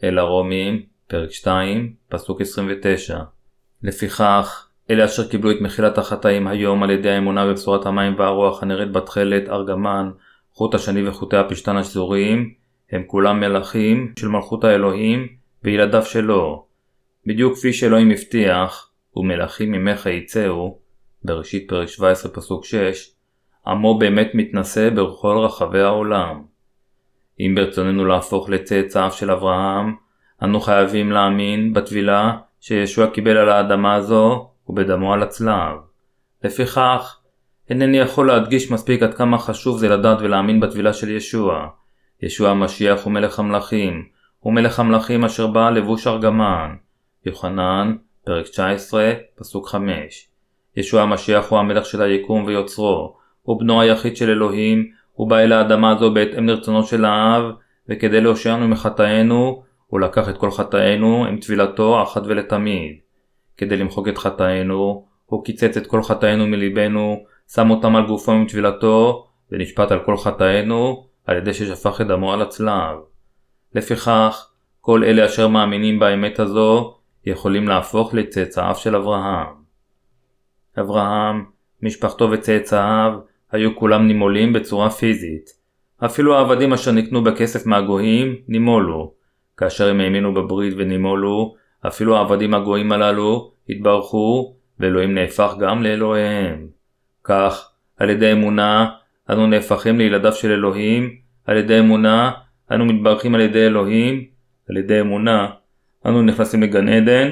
אל 0.03 0.19
הרומים, 0.19 0.81
פרק 1.07 1.31
2, 1.31 1.93
פסוק 2.09 2.41
29. 2.41 3.19
לפיכך, 3.83 4.67
אלה 4.89 5.05
אשר 5.05 5.27
קיבלו 5.27 5.51
את 5.51 5.61
מחילת 5.61 5.97
החטאים 5.97 6.47
היום 6.47 6.83
על 6.83 6.89
ידי 6.89 7.09
האמונה 7.09 7.45
בבשורת 7.45 7.85
המים 7.85 8.15
והרוח 8.19 8.63
הנראית 8.63 8.91
בתכלת, 8.91 9.49
ארגמן, 9.49 10.11
חוט 10.57 10.75
השני 10.75 11.07
וחוטי 11.07 11.37
הפשתן 11.37 11.77
השזוריים, 11.77 12.53
הם 12.91 13.03
כולם 13.07 13.39
מלכים 13.39 14.13
של 14.19 14.27
מלכות 14.27 14.63
האלוהים 14.63 15.27
וילדיו 15.63 16.05
שלו. 16.05 16.65
בדיוק 17.25 17.53
כפי 17.53 17.73
שאלוהים 17.73 18.11
הבטיח, 18.11 18.91
ומלכים 19.15 19.71
ממך 19.71 20.05
יצאו, 20.05 20.77
בראשית 21.23 21.69
פרק 21.69 21.87
17 21.87 22.31
פסוק 22.31 22.65
6, 22.65 23.11
עמו 23.67 23.99
באמת 23.99 24.31
מתנשא 24.33 24.89
בכל 24.89 25.37
רחבי 25.37 25.81
העולם. 25.81 26.43
אם 27.39 27.55
ברצוננו 27.55 28.05
להפוך 28.05 28.49
לצאצאיו 28.49 29.11
של 29.11 29.31
אברהם, 29.31 29.95
אנו 30.43 30.59
חייבים 30.59 31.11
להאמין 31.11 31.73
בטבילה 31.73 32.37
שישוע 32.59 33.07
קיבל 33.07 33.37
על 33.37 33.49
האדמה 33.49 33.95
הזו 33.95 34.49
ובדמו 34.67 35.13
על 35.13 35.23
הצלב. 35.23 35.77
לפיכך, 36.43 37.19
אינני 37.69 37.97
יכול 37.97 38.27
להדגיש 38.27 38.71
מספיק 38.71 39.03
עד 39.03 39.13
כמה 39.13 39.37
חשוב 39.37 39.77
זה 39.77 39.89
לדעת 39.89 40.17
ולהאמין 40.21 40.59
בטבילה 40.59 40.93
של 40.93 41.09
ישוע. 41.09 41.67
ישוע 42.21 42.49
המשיח 42.49 43.03
הוא 43.03 43.13
מלך 43.13 43.39
המלכים, 43.39 44.05
הוא 44.39 44.53
מלך 44.53 44.79
המלכים 44.79 45.25
אשר 45.25 45.47
בא 45.47 45.69
לבוש 45.69 46.07
ארגמן. 46.07 46.75
יוחנן, 47.25 47.95
פרק 48.25 48.45
19, 48.45 49.13
פסוק 49.35 49.67
5. 49.67 50.27
ישוע 50.77 51.01
המשיח 51.01 51.49
הוא 51.49 51.59
המלך 51.59 51.85
של 51.85 52.01
היקום 52.01 52.45
ויוצרו, 52.45 53.15
הוא 53.41 53.59
בנו 53.59 53.81
היחיד 53.81 54.17
של 54.17 54.29
אלוהים, 54.29 54.91
הוא 55.13 55.29
בא 55.29 55.39
אל 55.39 55.51
האדמה 55.51 55.91
הזו 55.91 56.13
בהתאם 56.13 56.47
לרצונו 56.47 56.83
של 56.83 57.05
האב, 57.05 57.43
וכדי 57.89 58.21
להושיענו 58.21 58.67
מחטאינו, 58.67 59.63
הוא 59.87 59.99
לקח 59.99 60.29
את 60.29 60.37
כל 60.37 60.51
חטאינו 60.51 61.25
עם 61.25 61.37
טבילתו 61.37 62.03
אחת 62.03 62.21
ולתמיד. 62.25 62.95
כדי 63.57 63.77
למחוק 63.77 64.07
את 64.07 64.17
חטאינו, 64.17 65.05
הוא 65.25 65.45
קיצץ 65.45 65.77
את 65.77 65.87
כל 65.87 66.03
חטאינו 66.03 66.47
מליבנו, 66.47 67.25
שם 67.53 67.69
אותם 67.69 67.95
על 67.95 68.05
גופו 68.07 68.31
עם 68.31 68.45
טבילתו, 68.47 69.27
ונשפט 69.51 69.91
על 69.91 69.99
כל 70.05 70.17
חטאינו, 70.17 71.07
על 71.25 71.37
ידי 71.37 71.53
ששפך 71.53 72.01
את 72.01 72.07
דמו 72.07 72.33
על 72.33 72.41
הצלב. 72.41 72.97
לפיכך, 73.75 74.49
כל 74.81 75.03
אלה 75.03 75.25
אשר 75.25 75.47
מאמינים 75.47 75.99
באמת 75.99 76.39
הזו, 76.39 76.95
יכולים 77.25 77.67
להפוך 77.67 78.13
לצאצאיו 78.13 78.75
של 78.75 78.95
אברהם. 78.95 79.55
אברהם, 80.79 81.45
משפחתו 81.81 82.31
וצאצאיו, 82.31 83.13
היו 83.51 83.75
כולם 83.75 84.07
נימולים 84.07 84.53
בצורה 84.53 84.89
פיזית. 84.89 85.49
אפילו 86.05 86.35
העבדים 86.35 86.73
אשר 86.73 86.91
נקנו 86.91 87.23
בכסף 87.23 87.65
מהגויים, 87.65 88.35
נימולו. 88.47 89.13
כאשר 89.57 89.89
הם 89.89 89.99
האמינו 89.99 90.33
בברית 90.33 90.73
ונימולו, 90.77 91.55
אפילו 91.87 92.17
העבדים 92.17 92.53
הגויים 92.53 92.91
הללו 92.91 93.51
התברכו, 93.69 94.55
ואלוהים 94.79 95.13
נהפך 95.13 95.53
גם 95.59 95.83
לאלוהיהם. 95.83 96.74
כך, 97.25 97.69
על 97.97 98.09
ידי 98.09 98.31
אמונה, 98.31 98.89
אנו 99.29 99.47
נהפכים 99.47 99.97
לילדיו 99.97 100.33
של 100.33 100.51
אלוהים, 100.51 101.15
על 101.45 101.57
ידי 101.57 101.79
אמונה, 101.79 102.31
אנו 102.71 102.85
מתברכים 102.85 103.35
על 103.35 103.41
ידי 103.41 103.65
אלוהים, 103.65 104.25
על 104.69 104.77
ידי 104.77 105.01
אמונה, 105.01 105.47
אנו 106.05 106.21
נכנסים 106.21 106.63
לגן 106.63 106.89
עדן, 106.89 107.29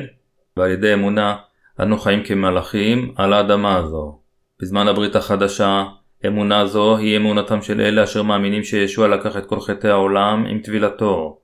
ועל 0.58 0.72
ידי 0.72 0.94
אמונה, 0.94 1.36
אנו 1.80 1.98
חיים 1.98 2.24
כמלאכים 2.24 3.14
על 3.16 3.34
האדמה 3.34 3.78
הזו. 3.78 4.20
בזמן 4.62 4.88
הברית 4.88 5.16
החדשה, 5.16 5.84
אמונה 6.28 6.66
זו 6.66 6.98
היא 6.98 7.18
אמונתם 7.18 7.62
של 7.62 7.82
אלה 7.82 8.04
אשר 8.04 8.24
מאמינים 8.24 8.64
שישוע 8.64 9.08
לקח 9.08 9.38
את 9.38 9.46
כל 9.46 9.60
חטאי 9.60 9.90
העולם 9.90 10.46
עם 10.46 10.60
טבילתו. 10.60 11.40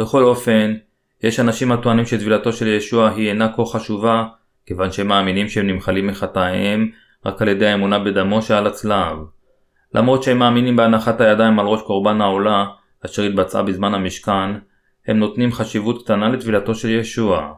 בכל 0.00 0.22
אופן, 0.22 0.74
יש 1.22 1.40
אנשים 1.40 1.72
הטוענים 1.72 2.06
שטבילתו 2.06 2.52
של 2.52 2.66
ישוע 2.66 3.10
היא 3.10 3.28
אינה 3.28 3.52
כה 3.56 3.64
חשובה, 3.64 4.24
כיוון 4.66 4.92
שהם 4.92 5.08
מאמינים 5.08 5.48
שהם 5.48 5.66
נמחלים 5.66 6.06
מחטאיהם 6.06 6.90
רק 7.26 7.42
על 7.42 7.48
ידי 7.48 7.66
האמונה 7.66 7.98
בדמו 7.98 8.42
שעל 8.42 8.66
הצלב. 8.66 9.18
למרות 9.94 10.22
שהם 10.22 10.38
מאמינים 10.38 10.76
בהנחת 10.76 11.20
הידיים 11.20 11.58
על 11.58 11.66
ראש 11.66 11.82
קורבן 11.82 12.20
העולה, 12.20 12.66
אשר 13.04 13.22
התבצעה 13.22 13.62
בזמן 13.62 13.94
המשכן, 13.94 14.54
הם 15.06 15.18
נותנים 15.18 15.52
חשיבות 15.52 16.04
קטנה 16.04 16.28
לטבילתו 16.28 16.74
של 16.74 16.90
ישוע. 16.90 17.52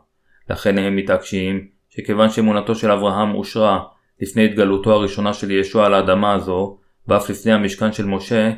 לכן 0.51 0.79
הם 0.79 0.97
מתעקשים 0.97 1.67
שכיוון 1.89 2.31
שאמונתו 2.31 2.75
של 2.75 2.91
אברהם 2.91 3.35
אושרה 3.35 3.79
לפני 4.21 4.45
התגלותו 4.45 4.93
הראשונה 4.93 5.35
של 5.35 5.51
ישוע 5.51 5.87
על 5.87 5.95
האדמה 5.95 6.33
הזו, 6.33 6.79
ואף 7.09 7.31
לפני 7.31 7.53
המשכן 7.53 7.93
של 7.93 8.07
משה, 8.07 8.51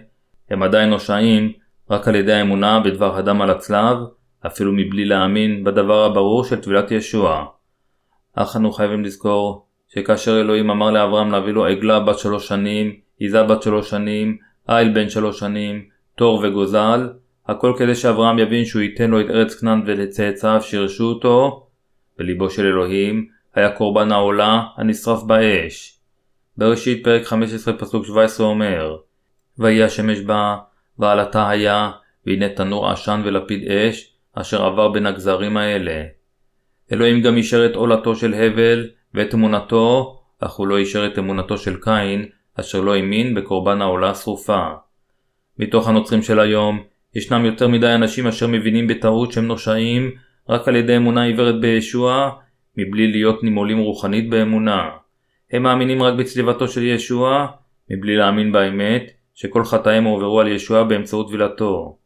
הם 0.51 0.63
עדיין 0.63 0.91
נושעים 0.91 1.53
רק 1.91 2.09
על 2.09 2.15
ידי 2.15 2.33
האמונה 2.33 2.81
בדבר 2.81 3.17
הדם 3.17 3.43
על 3.43 3.51
הצלב, 3.51 3.97
אפילו 4.47 4.73
מבלי 4.73 5.05
להאמין 5.05 5.65
בדבר 5.65 6.05
הברור 6.05 6.45
של 6.45 6.61
טבילת 6.61 6.91
ישוע. 6.91 7.45
אך 8.35 8.57
אנו 8.57 8.73
חייבים 8.73 9.05
לזכור 9.05 9.67
שכאשר 9.95 10.41
אלוהים 10.41 10.71
אמר 10.71 10.91
לאברהם 10.91 11.31
להביא 11.31 11.53
לו 11.53 11.67
עגלה 11.67 12.01
בת 12.01 12.19
שלוש 12.19 12.49
שנים, 12.49 12.97
עיזה 13.19 13.43
בת 13.43 13.63
שלוש 13.63 13.91
שנים, 13.91 14.37
איל 14.69 14.89
בן 14.89 15.09
שלוש 15.09 15.39
שנים, 15.39 15.85
תור 16.15 16.41
וגוזל, 16.43 17.09
הכל 17.47 17.73
כדי 17.79 17.95
שאברהם 17.95 18.39
יבין 18.39 18.65
שהוא 18.65 18.83
ייתן 18.83 19.11
לו 19.11 19.21
את 19.21 19.31
ארץ 19.31 19.55
כנען 19.55 19.83
ולצאצאיו 19.87 20.63
שירשו 20.63 21.05
אותו, 21.05 21.67
בליבו 22.19 22.51
של 22.51 22.67
אלוהים 22.67 23.29
היה 23.55 23.71
קורבן 23.71 24.13
העולה 24.13 24.63
הנשרף 24.77 25.23
באש. 25.23 25.99
בראשית 26.57 27.05
פרק 27.05 27.25
15 27.25 27.75
פסוק 27.79 28.07
17 28.07 28.47
אומר 28.47 28.97
ויהי 29.59 29.83
השמש 29.83 30.21
בה, 30.21 30.57
ועלתה 30.99 31.49
היה, 31.49 31.91
והנה 32.27 32.49
תנור 32.49 32.91
עשן 32.91 33.23
ולפיד 33.25 33.71
אש, 33.71 34.13
אשר 34.35 34.65
עבר 34.65 34.89
בין 34.89 35.07
הגזרים 35.07 35.57
האלה. 35.57 36.03
אלוהים 36.93 37.21
גם 37.21 37.37
אישר 37.37 37.67
את 37.67 37.75
עולתו 37.75 38.17
של 38.17 38.35
הבל, 38.35 38.89
ואת 39.15 39.35
אמונתו, 39.35 40.17
אך 40.41 40.53
הוא 40.53 40.67
לא 40.67 40.79
אישר 40.79 41.07
את 41.07 41.19
אמונתו 41.19 41.59
של 41.59 41.77
קין, 41.81 42.25
אשר 42.61 42.81
לא 42.81 42.95
האמין 42.95 43.35
בקורבן 43.35 43.83
העולה 43.83 44.11
השרופה. 44.11 44.69
מתוך 45.59 45.89
הנוצרים 45.89 46.23
של 46.23 46.41
היום, 46.41 46.83
ישנם 47.15 47.45
יותר 47.45 47.69
מדי 47.69 47.95
אנשים 47.95 48.27
אשר 48.27 48.47
מבינים 48.47 48.87
בטעות 48.87 49.33
שהם 49.33 49.47
נושעים 49.47 50.11
רק 50.49 50.69
על 50.69 50.77
ידי 50.77 50.97
אמונה 50.97 51.23
עיוורת 51.23 51.61
בישוע, 51.61 52.31
מבלי 52.77 53.13
להיות 53.13 53.43
נימולים 53.43 53.79
רוחנית 53.79 54.31
באמונה. 54.31 54.91
הם 55.53 55.63
מאמינים 55.63 56.03
רק 56.03 56.15
בצליבתו 56.15 56.69
של 56.69 56.83
ישוע, 56.83 57.47
מבלי 57.91 58.17
להאמין 58.17 58.53
באמת, 58.53 59.11
שכל 59.35 59.65
חטאיהם 59.65 60.05
הועברו 60.05 60.41
על 60.41 60.49
ישוע 60.49 60.85
באמצעות 60.85 61.29
טבילתו. 61.29 61.97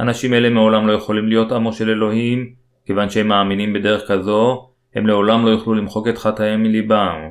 אנשים 0.00 0.34
אלה 0.34 0.50
מעולם 0.50 0.86
לא 0.86 0.92
יכולים 0.92 1.28
להיות 1.28 1.52
עמו 1.52 1.72
של 1.72 1.90
אלוהים, 1.90 2.52
כיוון 2.86 3.10
שהם 3.10 3.28
מאמינים 3.28 3.72
בדרך 3.72 4.08
כזו, 4.08 4.68
הם 4.94 5.06
לעולם 5.06 5.44
לא 5.44 5.50
יוכלו 5.50 5.74
למחוק 5.74 6.08
את 6.08 6.18
חטאיהם 6.18 6.62
מליבם. 6.62 7.30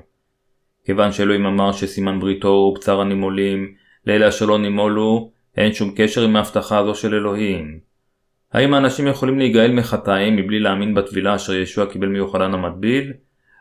כיוון 0.85 1.11
שאלוהים 1.11 1.45
אמר 1.45 1.71
שסימן 1.71 2.19
בריתו 2.19 2.47
הוא 2.47 2.75
בצר 2.75 3.01
הנימולים, 3.01 3.73
לאלה 4.07 4.27
אשר 4.27 4.45
לא 4.45 4.59
נימולו, 4.59 5.31
אין 5.57 5.73
שום 5.73 5.93
קשר 5.95 6.23
עם 6.23 6.35
ההבטחה 6.35 6.77
הזו 6.77 6.95
של 6.95 7.15
אלוהים. 7.15 7.79
האם 8.53 8.73
האנשים 8.73 9.07
יכולים 9.07 9.39
להיגאל 9.39 9.71
מחטאים 9.71 10.35
מבלי 10.35 10.59
להאמין 10.59 10.93
בטבילה 10.93 11.35
אשר 11.35 11.53
ישוע 11.53 11.85
קיבל 11.85 12.07
מיוחנן 12.07 12.53
המטביל? 12.53 13.13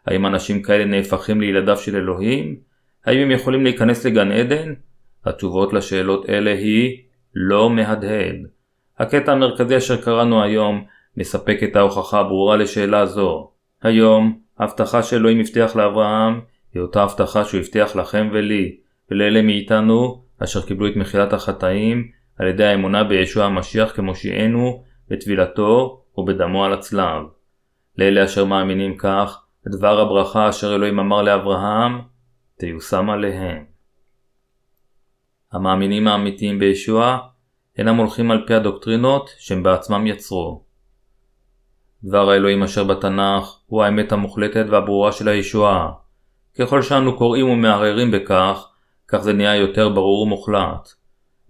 האם 0.06 0.26
אנשים 0.26 0.62
כאלה 0.62 0.84
נהפכים 0.84 1.40
לילדיו 1.40 1.76
של 1.76 1.96
אלוהים? 1.96 2.56
האם 3.06 3.18
הם 3.18 3.30
יכולים 3.30 3.64
להיכנס 3.64 4.06
לגן 4.06 4.32
עדן? 4.32 4.74
התשובות 5.24 5.72
לשאלות 5.72 6.30
אלה 6.30 6.50
היא 6.50 6.98
לא 7.34 7.70
מהדהד. 7.70 8.36
הקטע 8.98 9.32
המרכזי 9.32 9.76
אשר 9.76 9.96
קראנו 9.96 10.42
היום 10.42 10.84
מספק 11.16 11.58
את 11.64 11.76
ההוכחה 11.76 12.20
הברורה 12.20 12.56
לשאלה 12.56 13.06
זו. 13.06 13.49
היום, 13.82 14.40
ההבטחה 14.58 15.02
שאלוהים 15.02 15.40
הבטיח 15.40 15.76
לאברהם 15.76 16.40
היא 16.74 16.82
אותה 16.82 17.02
הבטחה 17.02 17.44
שהוא 17.44 17.60
הבטיח 17.60 17.96
לכם 17.96 18.28
ולי, 18.32 18.76
ולאלה 19.10 19.42
מאיתנו 19.42 20.22
אשר 20.44 20.66
קיבלו 20.66 20.88
את 20.88 20.96
מחילת 20.96 21.32
החטאים 21.32 22.10
על 22.38 22.48
ידי 22.48 22.64
האמונה 22.64 23.04
בישוע 23.04 23.44
המשיח 23.44 23.96
כמושיענו 23.96 24.84
בטבילתו 25.08 26.02
ובדמו 26.16 26.64
על 26.64 26.72
הצלב. 26.72 27.22
לאלה 27.98 28.24
אשר 28.24 28.44
מאמינים 28.44 28.96
כך, 28.96 29.44
דבר 29.68 30.00
הברכה 30.00 30.48
אשר 30.48 30.74
אלוהים 30.74 30.98
אמר 30.98 31.22
לאברהם, 31.22 32.00
תיושם 32.58 33.10
עליהם. 33.10 33.64
המאמינים 35.52 36.08
האמיתיים 36.08 36.58
בישוע 36.58 37.18
אינם 37.78 37.96
הולכים 37.96 38.30
על 38.30 38.44
פי 38.46 38.54
הדוקטרינות 38.54 39.30
שהם 39.38 39.62
בעצמם 39.62 40.06
יצרו. 40.06 40.69
דבר 42.04 42.30
האלוהים 42.30 42.62
אשר 42.62 42.84
בתנ"ך 42.84 43.58
הוא 43.66 43.82
האמת 43.82 44.12
המוחלטת 44.12 44.64
והברורה 44.68 45.12
של 45.12 45.28
הישועה. 45.28 45.90
ככל 46.58 46.82
שאנו 46.82 47.16
קוראים 47.16 47.48
ומערערים 47.48 48.10
בכך, 48.10 48.68
כך 49.08 49.18
זה 49.18 49.32
נהיה 49.32 49.56
יותר 49.56 49.88
ברור 49.88 50.22
ומוחלט. 50.22 50.88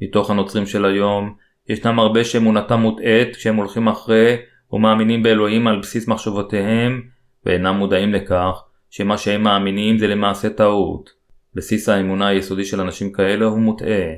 מתוך 0.03 0.31
הנוצרים 0.31 0.67
של 0.67 0.85
היום, 0.85 1.35
ישנם 1.69 1.99
הרבה 1.99 2.25
שאמונתם 2.25 2.81
מוטעית 2.81 3.37
כשהם 3.37 3.57
הולכים 3.57 3.89
אחרי 3.89 4.37
ומאמינים 4.73 5.23
באלוהים 5.23 5.67
על 5.67 5.81
בסיס 5.81 6.09
מחשבותיהם, 6.09 7.03
ואינם 7.47 7.75
מודעים 7.75 8.13
לכך 8.13 8.63
שמה 8.91 9.19
שהם 9.19 9.43
מאמינים 9.43 9.99
זה 9.99 10.07
למעשה 10.07 10.51
טעות. 10.51 11.11
בסיס 11.55 11.89
האמונה 11.89 12.29
היסודי 12.29 12.65
של 12.65 12.81
אנשים 12.81 13.13
כאלה 13.13 13.45
הוא 13.45 13.59
מוטעה. 13.59 14.13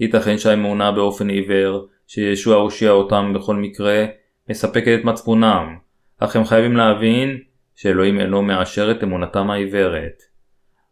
ייתכן 0.00 0.38
שהאמונה 0.38 0.92
באופן 0.92 1.28
עיוור, 1.28 1.86
שישוע 2.06 2.56
הושיע 2.56 2.90
אותם 2.90 3.32
בכל 3.34 3.56
מקרה, 3.56 4.04
מספקת 4.50 4.98
את 5.00 5.04
מצפונם, 5.04 5.76
אך 6.18 6.36
הם 6.36 6.44
חייבים 6.44 6.76
להבין 6.76 7.38
שאלוהים 7.74 8.20
אינו 8.20 8.42
מאשר 8.42 8.90
את 8.90 9.02
אמונתם 9.02 9.50
העיוורת. 9.50 10.22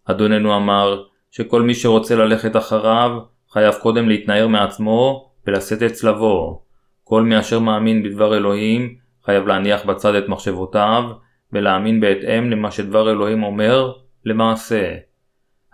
אדוננו 0.05 0.57
אמר 0.57 1.05
שכל 1.31 1.63
מי 1.63 1.75
שרוצה 1.75 2.17
ללכת 2.17 2.57
אחריו 2.57 3.11
חייב 3.51 3.75
קודם 3.75 4.09
להתנער 4.09 4.47
מעצמו 4.47 5.31
ולשאת 5.47 5.83
את 5.83 5.93
צלבו. 5.93 6.63
כל 7.05 7.23
מי 7.23 7.39
אשר 7.39 7.59
מאמין 7.59 8.03
בדבר 8.03 8.37
אלוהים 8.37 8.97
חייב 9.25 9.47
להניח 9.47 9.85
בצד 9.85 10.15
את 10.15 10.29
מחשבותיו 10.29 11.05
ולהאמין 11.53 12.01
בהתאם 12.01 12.51
למה 12.51 12.71
שדבר 12.71 13.11
אלוהים 13.11 13.43
אומר 13.43 13.93
למעשה. 14.25 14.95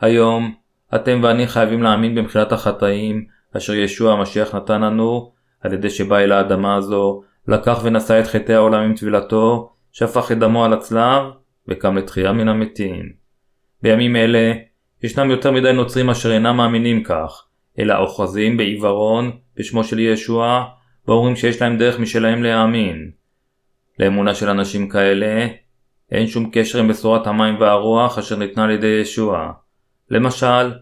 היום 0.00 0.54
אתם 0.95 1.21
ואני 1.23 1.47
חייבים 1.47 1.83
להאמין 1.83 2.14
במחילת 2.14 2.52
החטאים 2.52 3.26
אשר 3.56 3.75
ישוע 3.75 4.12
המשיח 4.12 4.54
נתן 4.54 4.80
לנו 4.80 5.33
על 5.61 5.73
ידי 5.73 5.90
שבא 5.90 6.18
אל 6.18 6.33
האדמה 6.33 6.76
הזו, 6.76 7.23
לקח 7.48 7.80
ונשא 7.82 8.20
את 8.20 8.26
חטאי 8.26 8.54
העולם 8.54 8.82
עם 8.82 8.94
טבילתו, 8.94 9.72
שפך 9.92 10.32
את 10.32 10.38
דמו 10.38 10.64
על 10.64 10.72
הצלב 10.72 11.22
וקם 11.68 11.96
לתחייה 11.96 12.32
מן 12.32 12.48
המתים. 12.48 13.12
בימים 13.82 14.16
אלה 14.16 14.52
ישנם 15.02 15.30
יותר 15.30 15.50
מדי 15.52 15.72
נוצרים 15.72 16.10
אשר 16.10 16.32
אינם 16.32 16.56
מאמינים 16.56 17.02
כך, 17.02 17.44
אלא 17.78 17.94
אוחזים 17.98 18.56
בעיוורון 18.56 19.30
בשמו 19.56 19.84
של 19.84 19.98
ישוע 19.98 20.64
ואומרים 21.08 21.36
שיש 21.36 21.62
להם 21.62 21.78
דרך 21.78 21.98
משלהם 21.98 22.42
להאמין. 22.42 23.10
לאמונה 23.98 24.34
של 24.34 24.48
אנשים 24.48 24.88
כאלה 24.88 25.46
אין 26.12 26.26
שום 26.26 26.50
קשר 26.52 26.78
עם 26.78 26.88
בשורת 26.88 27.26
המים 27.26 27.60
והרוח 27.60 28.18
אשר 28.18 28.36
ניתנה 28.36 28.64
על 28.64 28.70
ידי 28.70 28.98
ישוע. 29.00 29.52
למשל, 30.10 30.72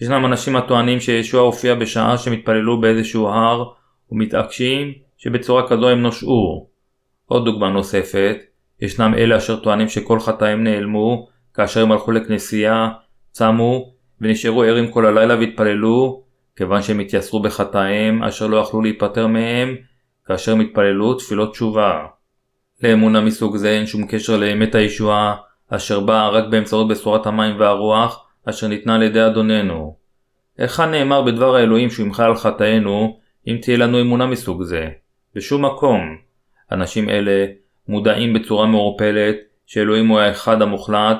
ישנם 0.00 0.26
אנשים 0.26 0.56
הטוענים 0.56 1.00
שישוע 1.00 1.40
הופיע 1.40 1.74
בשעה 1.74 2.18
שהם 2.18 2.32
התפללו 2.32 2.80
באיזשהו 2.80 3.28
הר 3.28 3.64
ומתעקשים 4.10 4.92
שבצורה 5.22 5.68
כזו 5.68 5.88
הם 5.88 6.02
נושעו. 6.02 6.66
עוד 7.26 7.44
דוגמה 7.44 7.70
נוספת, 7.70 8.36
ישנם 8.80 9.14
אלה 9.14 9.36
אשר 9.36 9.56
טוענים 9.56 9.88
שכל 9.88 10.20
חטאים 10.20 10.64
נעלמו 10.64 11.28
כאשר 11.54 11.82
הם 11.82 11.92
הלכו 11.92 12.12
לכנסייה, 12.12 12.88
צמו 13.30 13.92
ונשארו 14.20 14.62
ערים 14.62 14.90
כל 14.90 15.06
הלילה 15.06 15.36
והתפללו 15.36 16.22
כיוון 16.56 16.82
שהם 16.82 16.98
התייסרו 16.98 17.42
בחטאיהם 17.42 18.22
אשר 18.22 18.46
לא 18.46 18.56
יכלו 18.56 18.82
להיפטר 18.82 19.26
מהם 19.26 19.76
כאשר 20.26 20.52
הם 20.52 20.60
התפללו 20.60 21.14
תפילות 21.14 21.52
תשובה. 21.52 22.06
לאמונה 22.82 23.20
מסוג 23.20 23.56
זה 23.56 23.70
אין 23.70 23.86
שום 23.86 24.06
קשר 24.06 24.36
לאמת 24.36 24.74
הישועה 24.74 25.36
אשר 25.68 26.00
באה 26.00 26.28
רק 26.28 26.44
באמצעות 26.50 26.88
בשורת 26.88 27.26
המים 27.26 27.60
והרוח 27.60 28.26
אשר 28.44 28.66
ניתנה 28.66 28.94
על 28.94 29.02
ידי 29.02 29.26
אדוננו. 29.26 29.96
היכן 30.58 30.90
נאמר 30.90 31.22
בדבר 31.22 31.56
האלוהים 31.56 31.90
שהוא 31.90 32.06
ימחה 32.06 32.24
על 32.24 32.34
חטאינו 32.34 33.18
אם 33.46 33.58
תהיה 33.62 33.76
לנו 33.76 34.00
אמונה 34.00 34.26
מסוג 34.26 34.62
זה? 34.62 34.88
בשום 35.34 35.64
מקום. 35.64 36.16
אנשים 36.72 37.08
אלה 37.08 37.46
מודעים 37.88 38.32
בצורה 38.32 38.66
מעורפלת 38.66 39.36
שאלוהים 39.66 40.08
הוא 40.08 40.20
האחד 40.20 40.62
המוחלט 40.62 41.18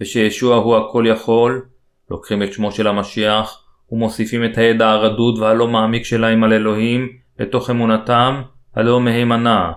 ושישוע 0.00 0.56
הוא 0.56 0.76
הכל 0.76 1.04
יכול, 1.08 1.66
לוקחים 2.10 2.42
את 2.42 2.52
שמו 2.52 2.72
של 2.72 2.86
המשיח 2.86 3.64
ומוסיפים 3.90 4.44
את 4.44 4.58
הידע 4.58 4.90
הרדוד 4.90 5.38
והלא 5.38 5.68
מעמיק 5.68 6.04
שלהם 6.04 6.44
על 6.44 6.52
אלוהים 6.52 7.08
לתוך 7.38 7.70
אמונתם 7.70 8.42
הלא 8.74 9.00
מהימנה. 9.00 9.72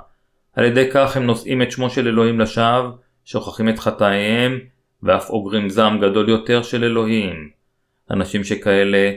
על 0.53 0.65
ידי 0.65 0.89
כך 0.91 1.17
הם 1.17 1.25
נושאים 1.25 1.61
את 1.61 1.71
שמו 1.71 1.89
של 1.89 2.07
אלוהים 2.07 2.39
לשווא, 2.39 2.91
שוכחים 3.25 3.69
את 3.69 3.79
חטאיהם 3.79 4.59
ואף 5.03 5.29
אוגרים 5.29 5.69
זעם 5.69 5.99
גדול 5.99 6.29
יותר 6.29 6.61
של 6.61 6.83
אלוהים. 6.83 7.49
אנשים 8.11 8.43
שכאלה 8.43 9.11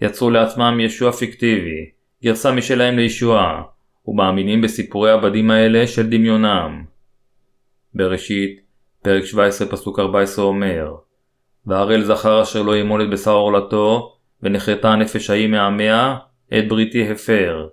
יצרו 0.00 0.30
לעצמם 0.30 0.80
ישוע 0.80 1.12
פיקטיבי, 1.12 1.90
גרסה 2.24 2.52
משלהם 2.52 2.96
לישועה, 2.96 3.62
ומאמינים 4.06 4.60
בסיפורי 4.60 5.10
הבדים 5.10 5.50
האלה 5.50 5.86
של 5.86 6.10
דמיונם. 6.10 6.84
בראשית, 7.94 8.60
פרק 9.02 9.24
17 9.24 9.68
פסוק 9.68 9.98
14 9.98 10.44
אומר 10.44 10.94
והראל 11.66 12.04
זכר 12.04 12.42
אשר 12.42 12.62
לא 12.62 12.76
ימול 12.76 13.02
את 13.02 13.10
בשר 13.10 13.32
עורלתו, 13.32 14.16
ונחרטה 14.42 14.88
הנפש 14.88 15.30
ההיא 15.30 15.48
מעמיה, 15.48 16.16
את 16.58 16.68
בריתי 16.68 17.10
הפר. 17.10 17.68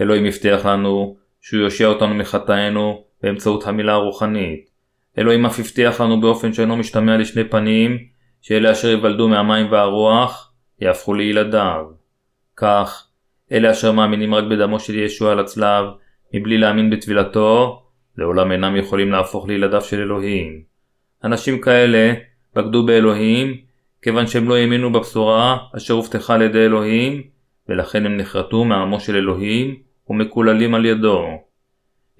אלוהים 0.00 0.24
הבטיח 0.24 0.66
לנו 0.66 1.16
שהוא 1.40 1.60
יושיע 1.60 1.86
אותנו 1.86 2.14
מחטאינו 2.14 3.04
באמצעות 3.22 3.66
המילה 3.66 3.92
הרוחנית. 3.92 4.70
אלוהים 5.18 5.46
אף 5.46 5.58
הבטיח 5.58 6.00
לנו 6.00 6.20
באופן 6.20 6.52
שאינו 6.52 6.76
משתמע 6.76 7.16
לשני 7.16 7.44
פנים, 7.44 7.98
שאלה 8.42 8.72
אשר 8.72 8.88
יוולדו 8.88 9.28
מהמים 9.28 9.72
והרוח, 9.72 10.52
יהפכו 10.80 11.14
לילדיו. 11.14 11.84
כך, 12.56 13.08
אלה 13.52 13.70
אשר 13.70 13.92
מאמינים 13.92 14.34
רק 14.34 14.44
בדמו 14.44 14.80
של 14.80 14.98
ישוע 14.98 15.32
על 15.32 15.40
הצלב, 15.40 15.84
מבלי 16.34 16.58
להאמין 16.58 16.90
בטבילתו, 16.90 17.82
לעולם 18.18 18.52
אינם 18.52 18.76
יכולים 18.76 19.12
להפוך 19.12 19.48
לילדיו 19.48 19.80
של 19.82 20.00
אלוהים. 20.00 20.62
אנשים 21.24 21.60
כאלה 21.60 22.14
בגדו 22.54 22.86
באלוהים, 22.86 23.56
כיוון 24.02 24.26
שהם 24.26 24.48
לא 24.48 24.56
האמינו 24.56 24.92
בבשורה 24.92 25.56
אשר 25.76 25.94
הובטחה 25.94 26.34
על 26.34 26.42
ידי 26.42 26.58
אלוהים, 26.58 27.22
ולכן 27.68 28.06
הם 28.06 28.16
נחרטו 28.16 28.64
מעמו 28.64 29.00
של 29.00 29.16
אלוהים 29.16 29.76
ומקוללים 30.08 30.74
על 30.74 30.86
ידו. 30.86 31.24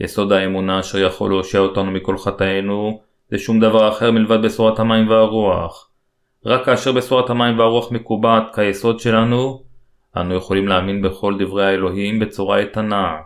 יסוד 0.01 0.33
האמונה 0.33 0.81
אשר 0.81 0.99
יכול 0.99 1.31
להושיע 1.31 1.61
אותנו 1.61 1.91
מכל 1.91 2.19
חטאינו, 2.19 3.01
זה 3.31 3.39
שום 3.39 3.61
דבר 3.61 3.89
אחר 3.89 4.11
מלבד 4.11 4.43
בשורת 4.43 4.79
המים 4.79 5.09
והרוח. 5.09 5.91
רק 6.47 6.65
כאשר 6.65 6.93
בשורת 6.93 7.31
המים 7.31 7.59
והרוח 7.59 7.93
מקובעת 7.93 8.55
כיסוד 8.55 9.01
שלנו, 9.01 9.63
אנו 10.17 10.35
יכולים 10.35 10.69
להאמין 10.69 11.03
בכל 11.03 11.35
דברי 11.39 11.67
האלוהים 11.67 12.19
בצורה 12.19 12.59
איתנה. 12.59 13.17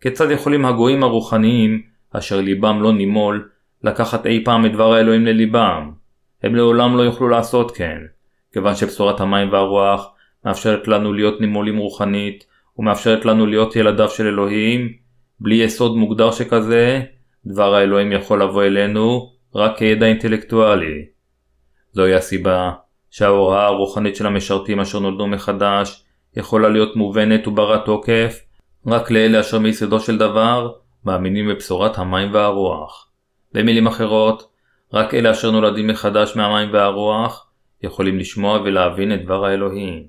כיצד 0.00 0.30
יכולים 0.30 0.64
הגויים 0.64 1.02
הרוחניים, 1.02 1.82
אשר 2.12 2.40
ליבם 2.40 2.82
לא 2.82 2.92
נימול, 2.92 3.48
לקחת 3.84 4.26
אי 4.26 4.44
פעם 4.44 4.66
את 4.66 4.72
דבר 4.72 4.92
האלוהים 4.92 5.26
לליבם? 5.26 5.90
הם 6.42 6.54
לעולם 6.54 6.96
לא 6.96 7.02
יוכלו 7.02 7.28
לעשות 7.28 7.70
כן, 7.70 7.98
כיוון 8.52 8.74
שבשורת 8.74 9.20
המים 9.20 9.52
והרוח 9.52 10.10
מאפשרת 10.44 10.88
לנו 10.88 11.12
להיות 11.12 11.40
נימולים 11.40 11.78
רוחנית, 11.78 12.46
ומאפשרת 12.78 13.24
לנו 13.24 13.46
להיות 13.46 13.76
ילדיו 13.76 14.08
של 14.08 14.26
אלוהים, 14.26 14.92
בלי 15.40 15.54
יסוד 15.54 15.96
מוגדר 15.96 16.30
שכזה, 16.30 17.02
דבר 17.46 17.74
האלוהים 17.74 18.12
יכול 18.12 18.42
לבוא 18.42 18.62
אלינו 18.62 19.32
רק 19.54 19.78
כידע 19.78 20.06
אינטלקטואלי. 20.06 21.04
זוהי 21.92 22.14
הסיבה 22.14 22.70
שההוראה 23.10 23.66
הרוחנית 23.66 24.16
של 24.16 24.26
המשרתים 24.26 24.80
אשר 24.80 24.98
נולדו 24.98 25.26
מחדש 25.26 26.04
יכולה 26.36 26.68
להיות 26.68 26.96
מובנת 26.96 27.46
וברת 27.46 27.84
תוקף 27.84 28.40
רק 28.86 29.10
לאלה 29.10 29.40
אשר 29.40 29.58
מיסודו 29.58 30.00
של 30.00 30.18
דבר 30.18 30.72
מאמינים 31.04 31.48
בבשורת 31.48 31.98
המים 31.98 32.34
והרוח. 32.34 33.08
במילים 33.52 33.86
אחרות, 33.86 34.48
רק 34.92 35.14
אלה 35.14 35.30
אשר 35.30 35.50
נולדים 35.50 35.86
מחדש 35.86 36.36
מהמים 36.36 36.72
והרוח 36.72 37.46
יכולים 37.82 38.18
לשמוע 38.18 38.60
ולהבין 38.64 39.14
את 39.14 39.24
דבר 39.24 39.44
האלוהים. 39.44 40.02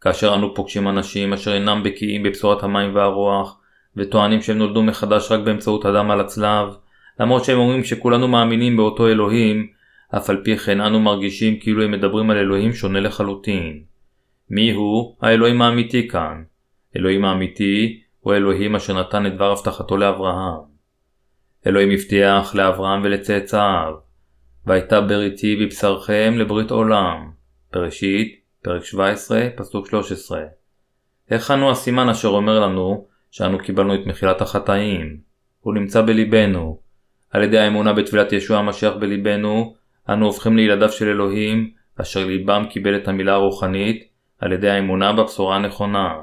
כאשר 0.00 0.34
אנו 0.34 0.54
פוגשים 0.54 0.88
אנשים 0.88 1.32
אשר 1.32 1.54
אינם 1.54 1.82
בקיאים 1.82 2.22
בבשורת 2.22 2.62
המים 2.62 2.94
והרוח 2.94 3.58
וטוענים 3.96 4.42
שהם 4.42 4.58
נולדו 4.58 4.82
מחדש 4.82 5.32
רק 5.32 5.40
באמצעות 5.40 5.84
הדם 5.84 6.10
על 6.10 6.20
הצלב, 6.20 6.68
למרות 7.20 7.44
שהם 7.44 7.58
אומרים 7.58 7.84
שכולנו 7.84 8.28
מאמינים 8.28 8.76
באותו 8.76 9.08
אלוהים, 9.08 9.66
אף 10.16 10.30
על 10.30 10.40
פי 10.44 10.56
כן 10.56 10.80
אנו 10.80 11.00
מרגישים 11.00 11.60
כאילו 11.60 11.82
הם 11.82 11.90
מדברים 11.90 12.30
על 12.30 12.36
אלוהים 12.36 12.72
שונה 12.72 13.00
לחלוטין. 13.00 13.82
מי 14.50 14.72
הוא 14.72 15.16
האלוהים 15.20 15.62
האמיתי 15.62 16.08
כאן? 16.08 16.42
אלוהים 16.96 17.24
האמיתי 17.24 18.00
הוא 18.20 18.34
אלוהים 18.34 18.76
אשר 18.76 19.00
נתן 19.00 19.26
את 19.26 19.34
דבר 19.34 19.52
הבטחתו 19.52 19.96
לאברהם. 19.96 20.60
אלוהים 21.66 21.90
הבטיח 21.90 22.54
לאברהם 22.54 23.00
ולצאצאיו, 23.04 23.94
והייתה 24.66 25.00
בריתי 25.00 25.56
בבשרכם 25.56 26.34
לברית 26.36 26.70
עולם. 26.70 27.30
בראשית, 27.72 28.40
פרק 28.62 28.84
17, 28.84 29.48
פסוק 29.56 29.88
13. 29.88 30.42
היכן 31.30 31.58
הוא 31.58 31.70
הסימן 31.70 32.08
אשר 32.08 32.28
אומר 32.28 32.60
לנו 32.60 33.06
שאנו 33.30 33.58
קיבלנו 33.58 33.94
את 33.94 34.06
מחילת 34.06 34.40
החטאים? 34.40 35.16
הוא 35.60 35.74
נמצא 35.74 36.02
בליבנו. 36.02 36.80
על 37.30 37.42
ידי 37.42 37.58
האמונה 37.58 37.92
בתפילת 37.92 38.32
ישוע 38.32 38.58
המשיח 38.58 38.94
בליבנו, 39.00 39.74
אנו 40.08 40.26
הופכים 40.26 40.56
לילדיו 40.56 40.88
של 40.88 41.08
אלוהים, 41.08 41.70
אשר 42.00 42.26
ליבם 42.26 42.64
קיבל 42.70 42.96
את 42.96 43.08
המילה 43.08 43.34
הרוחנית, 43.34 44.07
על 44.38 44.52
ידי 44.52 44.70
האמונה 44.70 45.12
בבשורה 45.12 45.56
הנכונה. 45.56 46.14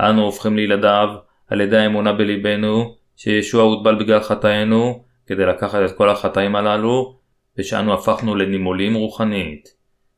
אנו 0.00 0.22
הופכים 0.22 0.56
לילדיו 0.56 1.08
על 1.48 1.60
ידי 1.60 1.76
האמונה 1.76 2.12
בליבנו, 2.12 2.94
שישוע 3.16 3.62
הוטבל 3.62 3.94
בגלל 3.94 4.20
חטאינו, 4.20 5.04
כדי 5.26 5.46
לקחת 5.46 5.78
את 5.84 5.96
כל 5.96 6.10
החטאים 6.10 6.56
הללו, 6.56 7.18
ושאנו 7.58 7.94
הפכנו 7.94 8.34
לנימולים 8.34 8.94
רוחנית. 8.94 9.68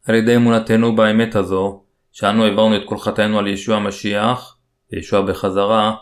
על 0.07 0.15
ידי 0.15 0.37
אמונתנו 0.37 0.97
באמת 0.97 1.37
הזו, 1.37 1.83
שאנו 2.13 2.45
העברנו 2.45 2.77
את 2.77 2.83
כל 2.85 2.99
חטאינו 2.99 3.39
על 3.39 3.47
ישוע 3.47 3.77
המשיח, 3.77 4.57
וישוע 4.93 5.23
בחזרה, 5.23 5.95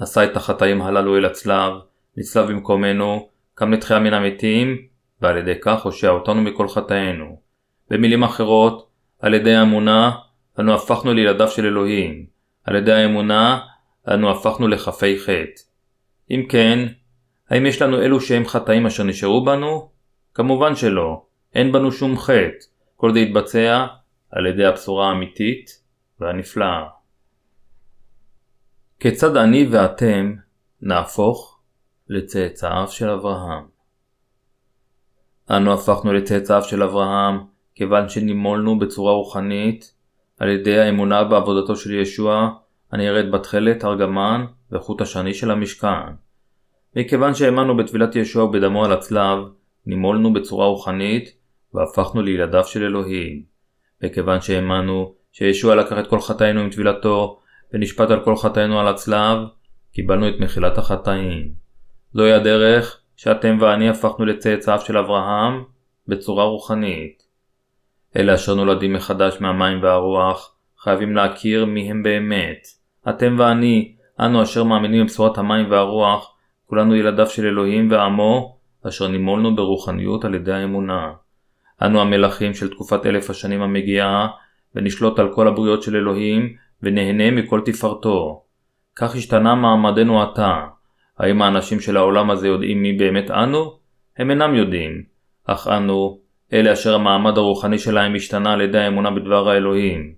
נשא 0.00 0.24
את 0.24 0.36
החטאים 0.36 0.82
הללו 0.82 1.16
אל 1.16 1.24
הצלב, 1.24 1.72
נצלב 2.16 2.46
במקומנו, 2.46 3.28
קם 3.54 3.72
לתחייה 3.72 4.00
מן 4.00 4.14
המתים, 4.14 4.76
ועל 5.22 5.36
ידי 5.36 5.54
כך 5.60 5.82
הושע 5.82 6.08
אותנו 6.08 6.42
מכל 6.42 6.68
חטאינו. 6.68 7.40
במילים 7.90 8.22
אחרות, 8.22 8.88
על 9.20 9.34
ידי 9.34 9.54
האמונה, 9.54 10.10
אנו 10.60 10.74
הפכנו 10.74 11.14
לילדיו 11.14 11.48
של 11.48 11.66
אלוהים. 11.66 12.26
על 12.64 12.76
ידי 12.76 12.92
האמונה, 12.92 13.60
אנו 14.08 14.30
הפכנו 14.30 14.68
לכפי 14.68 15.18
חטא. 15.18 15.62
אם 16.30 16.46
כן, 16.48 16.86
האם 17.50 17.66
יש 17.66 17.82
לנו 17.82 18.00
אלו 18.00 18.20
שהם 18.20 18.44
חטאים 18.46 18.86
אשר 18.86 19.04
נשארו 19.04 19.44
בנו? 19.44 19.90
כמובן 20.34 20.76
שלא, 20.76 21.22
אין 21.54 21.72
בנו 21.72 21.92
שום 21.92 22.18
חטא, 22.18 22.64
כל 22.96 23.12
זה 23.12 23.18
יתבצע 23.18 23.86
על 24.30 24.46
ידי 24.46 24.64
הבשורה 24.64 25.08
האמיתית 25.08 25.82
והנפלאה. 26.20 26.84
כיצד 29.00 29.36
אני 29.36 29.66
ואתם 29.70 30.34
נהפוך 30.82 31.60
לצאצאיו 32.08 32.88
של 32.88 33.10
אברהם? 33.10 33.64
אנו 35.50 35.72
הפכנו 35.72 36.12
לצאצאיו 36.12 36.62
של 36.62 36.82
אברהם 36.82 37.38
כיוון 37.74 38.08
שנימולנו 38.08 38.78
בצורה 38.78 39.12
רוחנית 39.12 39.97
על 40.38 40.48
ידי 40.48 40.78
האמונה 40.78 41.24
בעבודתו 41.24 41.76
של 41.76 41.94
ישוע 41.94 42.50
הנראית 42.92 43.30
בתכלת, 43.30 43.84
ארגמן 43.84 44.44
וחוט 44.72 45.00
השני 45.00 45.34
של 45.34 45.50
המשכן. 45.50 46.12
מכיוון 46.96 47.34
שהאמנו 47.34 47.76
בטבילת 47.76 48.16
ישוע 48.16 48.44
ובדמו 48.44 48.84
על 48.84 48.92
הצלב, 48.92 49.38
נימולנו 49.86 50.32
בצורה 50.32 50.66
רוחנית 50.66 51.32
והפכנו 51.74 52.22
לילדיו 52.22 52.64
של 52.64 52.84
אלוהים. 52.84 53.42
מכיוון 54.02 54.40
שהאמנו 54.40 55.14
שישוע 55.32 55.74
לקח 55.74 55.98
את 55.98 56.06
כל 56.06 56.20
חטאינו 56.20 56.60
עם 56.60 56.70
טבילתו 56.70 57.40
ונשפט 57.72 58.10
על 58.10 58.24
כל 58.24 58.36
חטאינו 58.36 58.80
על 58.80 58.88
הצלב, 58.88 59.38
קיבלנו 59.92 60.28
את 60.28 60.34
מחילת 60.40 60.78
החטאים. 60.78 61.52
זוהי 62.12 62.32
הדרך 62.32 63.00
שאתם 63.16 63.58
ואני 63.60 63.88
הפכנו 63.88 64.24
לצאצאיו 64.24 64.80
של 64.80 64.98
אברהם 64.98 65.64
בצורה 66.08 66.44
רוחנית. 66.44 67.27
אלה 68.16 68.34
אשר 68.34 68.54
נולדים 68.54 68.92
מחדש 68.92 69.36
מהמים 69.40 69.82
והרוח, 69.82 70.54
חייבים 70.78 71.16
להכיר 71.16 71.64
מי 71.64 71.90
הם 71.90 72.02
באמת. 72.02 72.66
אתם 73.08 73.36
ואני, 73.38 73.94
אנו 74.20 74.42
אשר 74.42 74.64
מאמינים 74.64 75.02
בבשורת 75.02 75.38
המים 75.38 75.70
והרוח, 75.70 76.34
כולנו 76.66 76.96
ילדיו 76.96 77.26
של 77.26 77.46
אלוהים 77.46 77.90
ועמו, 77.90 78.58
אשר 78.88 79.08
נימולנו 79.08 79.56
ברוחניות 79.56 80.24
על 80.24 80.34
ידי 80.34 80.52
האמונה. 80.52 81.12
אנו 81.82 82.00
המלכים 82.00 82.54
של 82.54 82.70
תקופת 82.70 83.06
אלף 83.06 83.30
השנים 83.30 83.62
המגיעה, 83.62 84.28
ונשלוט 84.74 85.18
על 85.18 85.34
כל 85.34 85.48
הבריות 85.48 85.82
של 85.82 85.96
אלוהים, 85.96 86.54
ונהנה 86.82 87.30
מכל 87.30 87.60
תפארתו. 87.64 88.42
כך 88.96 89.16
השתנה 89.16 89.54
מעמדנו 89.54 90.22
עתה. 90.22 90.64
האם 91.18 91.42
האנשים 91.42 91.80
של 91.80 91.96
העולם 91.96 92.30
הזה 92.30 92.48
יודעים 92.48 92.82
מי 92.82 92.92
באמת 92.92 93.30
אנו? 93.30 93.78
הם 94.16 94.30
אינם 94.30 94.54
יודעים. 94.54 95.02
אך 95.46 95.68
אנו, 95.68 96.18
אלה 96.52 96.72
אשר 96.72 96.94
המעמד 96.94 97.38
הרוחני 97.38 97.78
שלהם 97.78 98.14
השתנה 98.14 98.52
על 98.52 98.60
ידי 98.60 98.78
האמונה 98.78 99.10
בדבר 99.10 99.48
האלוהים. 99.48 100.14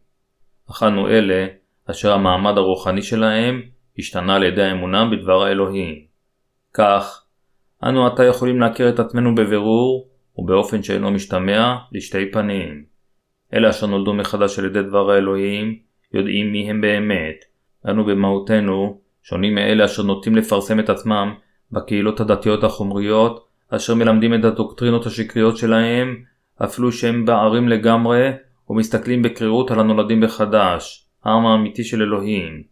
אך 0.71 0.83
אנו 0.83 1.09
אלה, 1.09 1.47
אשר 1.91 2.13
המעמד 2.13 2.59
הרוחני 2.59 3.03
שלהם 3.03 3.63
השתנה 3.99 4.37
על 4.37 4.43
ידי 4.43 4.63
האמונה 4.63 5.05
בדבר 5.11 5.43
האלוהים. 5.43 5.95
כך, 6.75 7.25
אנו 7.85 8.07
עתה 8.07 8.25
יכולים 8.25 8.61
להכיר 8.61 8.89
את 8.89 8.99
עצמנו 8.99 9.35
בבירור 9.35 10.09
ובאופן 10.37 10.83
שאינו 10.83 11.11
משתמע 11.11 11.77
לשתי 11.93 12.31
פנים. 12.31 12.85
אלה 13.55 13.71
אשר 13.71 13.87
נולדו 13.87 14.15
מחדש 14.15 14.59
על 14.59 14.65
ידי 14.65 14.83
דבר 14.83 15.11
האלוהים 15.11 15.79
יודעים 16.15 16.53
מי 16.53 16.71
הם 16.71 16.81
באמת. 16.81 17.45
אנו 17.89 18.05
במהותנו 18.05 19.01
שונים 19.23 19.55
מאלה 19.55 19.85
אשר 19.85 20.03
נוטים 20.03 20.37
לפרסם 20.37 20.81
את 20.81 20.89
עצמם 20.89 21.35
בקהילות 21.73 22.21
הדתיות 22.21 22.65
החומריות 22.65 23.50
אשר 23.71 23.95
מלמדים 23.95 24.35
את 24.35 24.45
הדוקטרינות 24.45 25.07
השקריות 25.07 25.57
שלהם 25.57 26.17
אפילו 26.65 26.93
שהם 26.93 27.25
בערים 27.25 27.69
לגמרי 27.69 28.31
ומסתכלים 28.69 29.23
בקרירות 29.23 29.71
על 29.71 29.81
הנולדים 29.81 30.21
בחדש, 30.21 31.07
העם 31.25 31.47
האמיתי 31.47 31.85
של 31.85 32.03
אלוהים. 32.03 32.63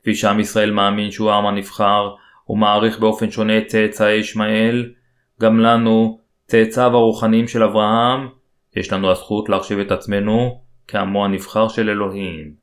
כפי 0.00 0.14
שעם 0.14 0.40
ישראל 0.40 0.70
מאמין 0.70 1.10
שהוא 1.10 1.30
העם 1.30 1.46
הנבחר, 1.46 2.14
ומעריך 2.48 2.98
באופן 2.98 3.30
שונה 3.30 3.58
את 3.58 3.66
צאצאי 3.66 4.12
ישמעאל, 4.12 4.92
גם 5.40 5.58
לנו, 5.60 6.18
צאצאיו 6.46 6.96
הרוחניים 6.96 7.48
של 7.48 7.62
אברהם, 7.62 8.28
יש 8.76 8.92
לנו 8.92 9.10
הזכות 9.10 9.48
להחשיב 9.48 9.78
את 9.78 9.92
עצמנו 9.92 10.60
כעמו 10.88 11.24
הנבחר 11.24 11.68
של 11.68 11.90
אלוהים. 11.90 12.54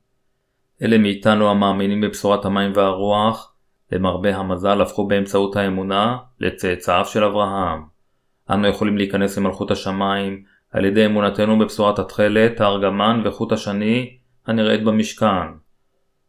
אלה 0.82 0.98
מאיתנו 0.98 1.50
המאמינים 1.50 2.00
בבשורת 2.00 2.44
המים 2.44 2.72
והרוח, 2.74 3.51
למרבה 3.92 4.36
המזל 4.36 4.80
הפכו 4.80 5.06
באמצעות 5.06 5.56
האמונה 5.56 6.16
לצאצאיו 6.40 7.04
של 7.04 7.24
אברהם. 7.24 7.82
אנו 8.50 8.68
יכולים 8.68 8.96
להיכנס 8.96 9.38
למלכות 9.38 9.70
השמיים 9.70 10.42
על 10.72 10.84
ידי 10.84 11.06
אמונתנו 11.06 11.58
בבשורת 11.58 11.98
התכלת, 11.98 12.60
הארגמן 12.60 13.22
וחוט 13.24 13.52
השני 13.52 14.16
הנראית 14.46 14.84
במשכן. 14.84 15.46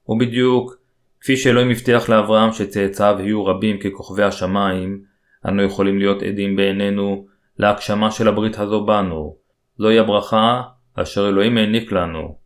ובדיוק, 0.07 0.75
כפי 1.21 1.37
שאלוהים 1.37 1.69
הבטיח 1.69 2.09
לאברהם 2.09 2.51
שצאצאיו 2.51 3.15
יהיו 3.19 3.45
רבים 3.45 3.79
ככוכבי 3.79 4.23
השמיים, 4.23 5.01
אנו 5.47 5.63
יכולים 5.63 5.97
להיות 5.99 6.23
עדים 6.23 6.55
בעינינו 6.55 7.25
להגשמה 7.59 8.11
של 8.11 8.27
הברית 8.27 8.59
הזו 8.59 8.85
בנו. 8.85 9.35
זוהי 9.77 9.99
הברכה 9.99 10.61
אשר 10.95 11.29
אלוהים 11.29 11.57
העניק 11.57 11.91
לנו. 11.91 12.37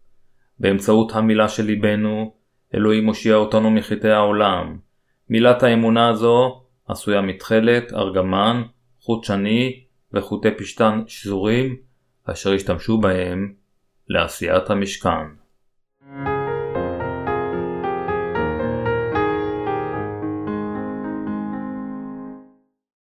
באמצעות 0.60 1.16
המילה 1.16 1.50
של 1.50 1.64
ליבנו, 1.64 2.34
אלוהים 2.76 3.06
מושיע 3.06 3.36
אותנו 3.36 3.72
מחטאי 3.72 4.12
העולם. 4.12 4.78
מילת 5.30 5.64
האמונה 5.64 6.10
הזו 6.10 6.62
עשויה 6.88 7.22
מתכלת, 7.22 7.94
ארגמן, 7.94 8.64
חוט 9.02 9.24
שני 9.24 9.84
וחוטי 10.14 10.52
פשתן 10.58 11.04
שזורים, 11.08 11.76
אשר 12.26 12.54
השתמשו 12.54 12.98
בהם 12.98 13.54
לעשיית 14.10 14.70
המשכן. 14.70 15.47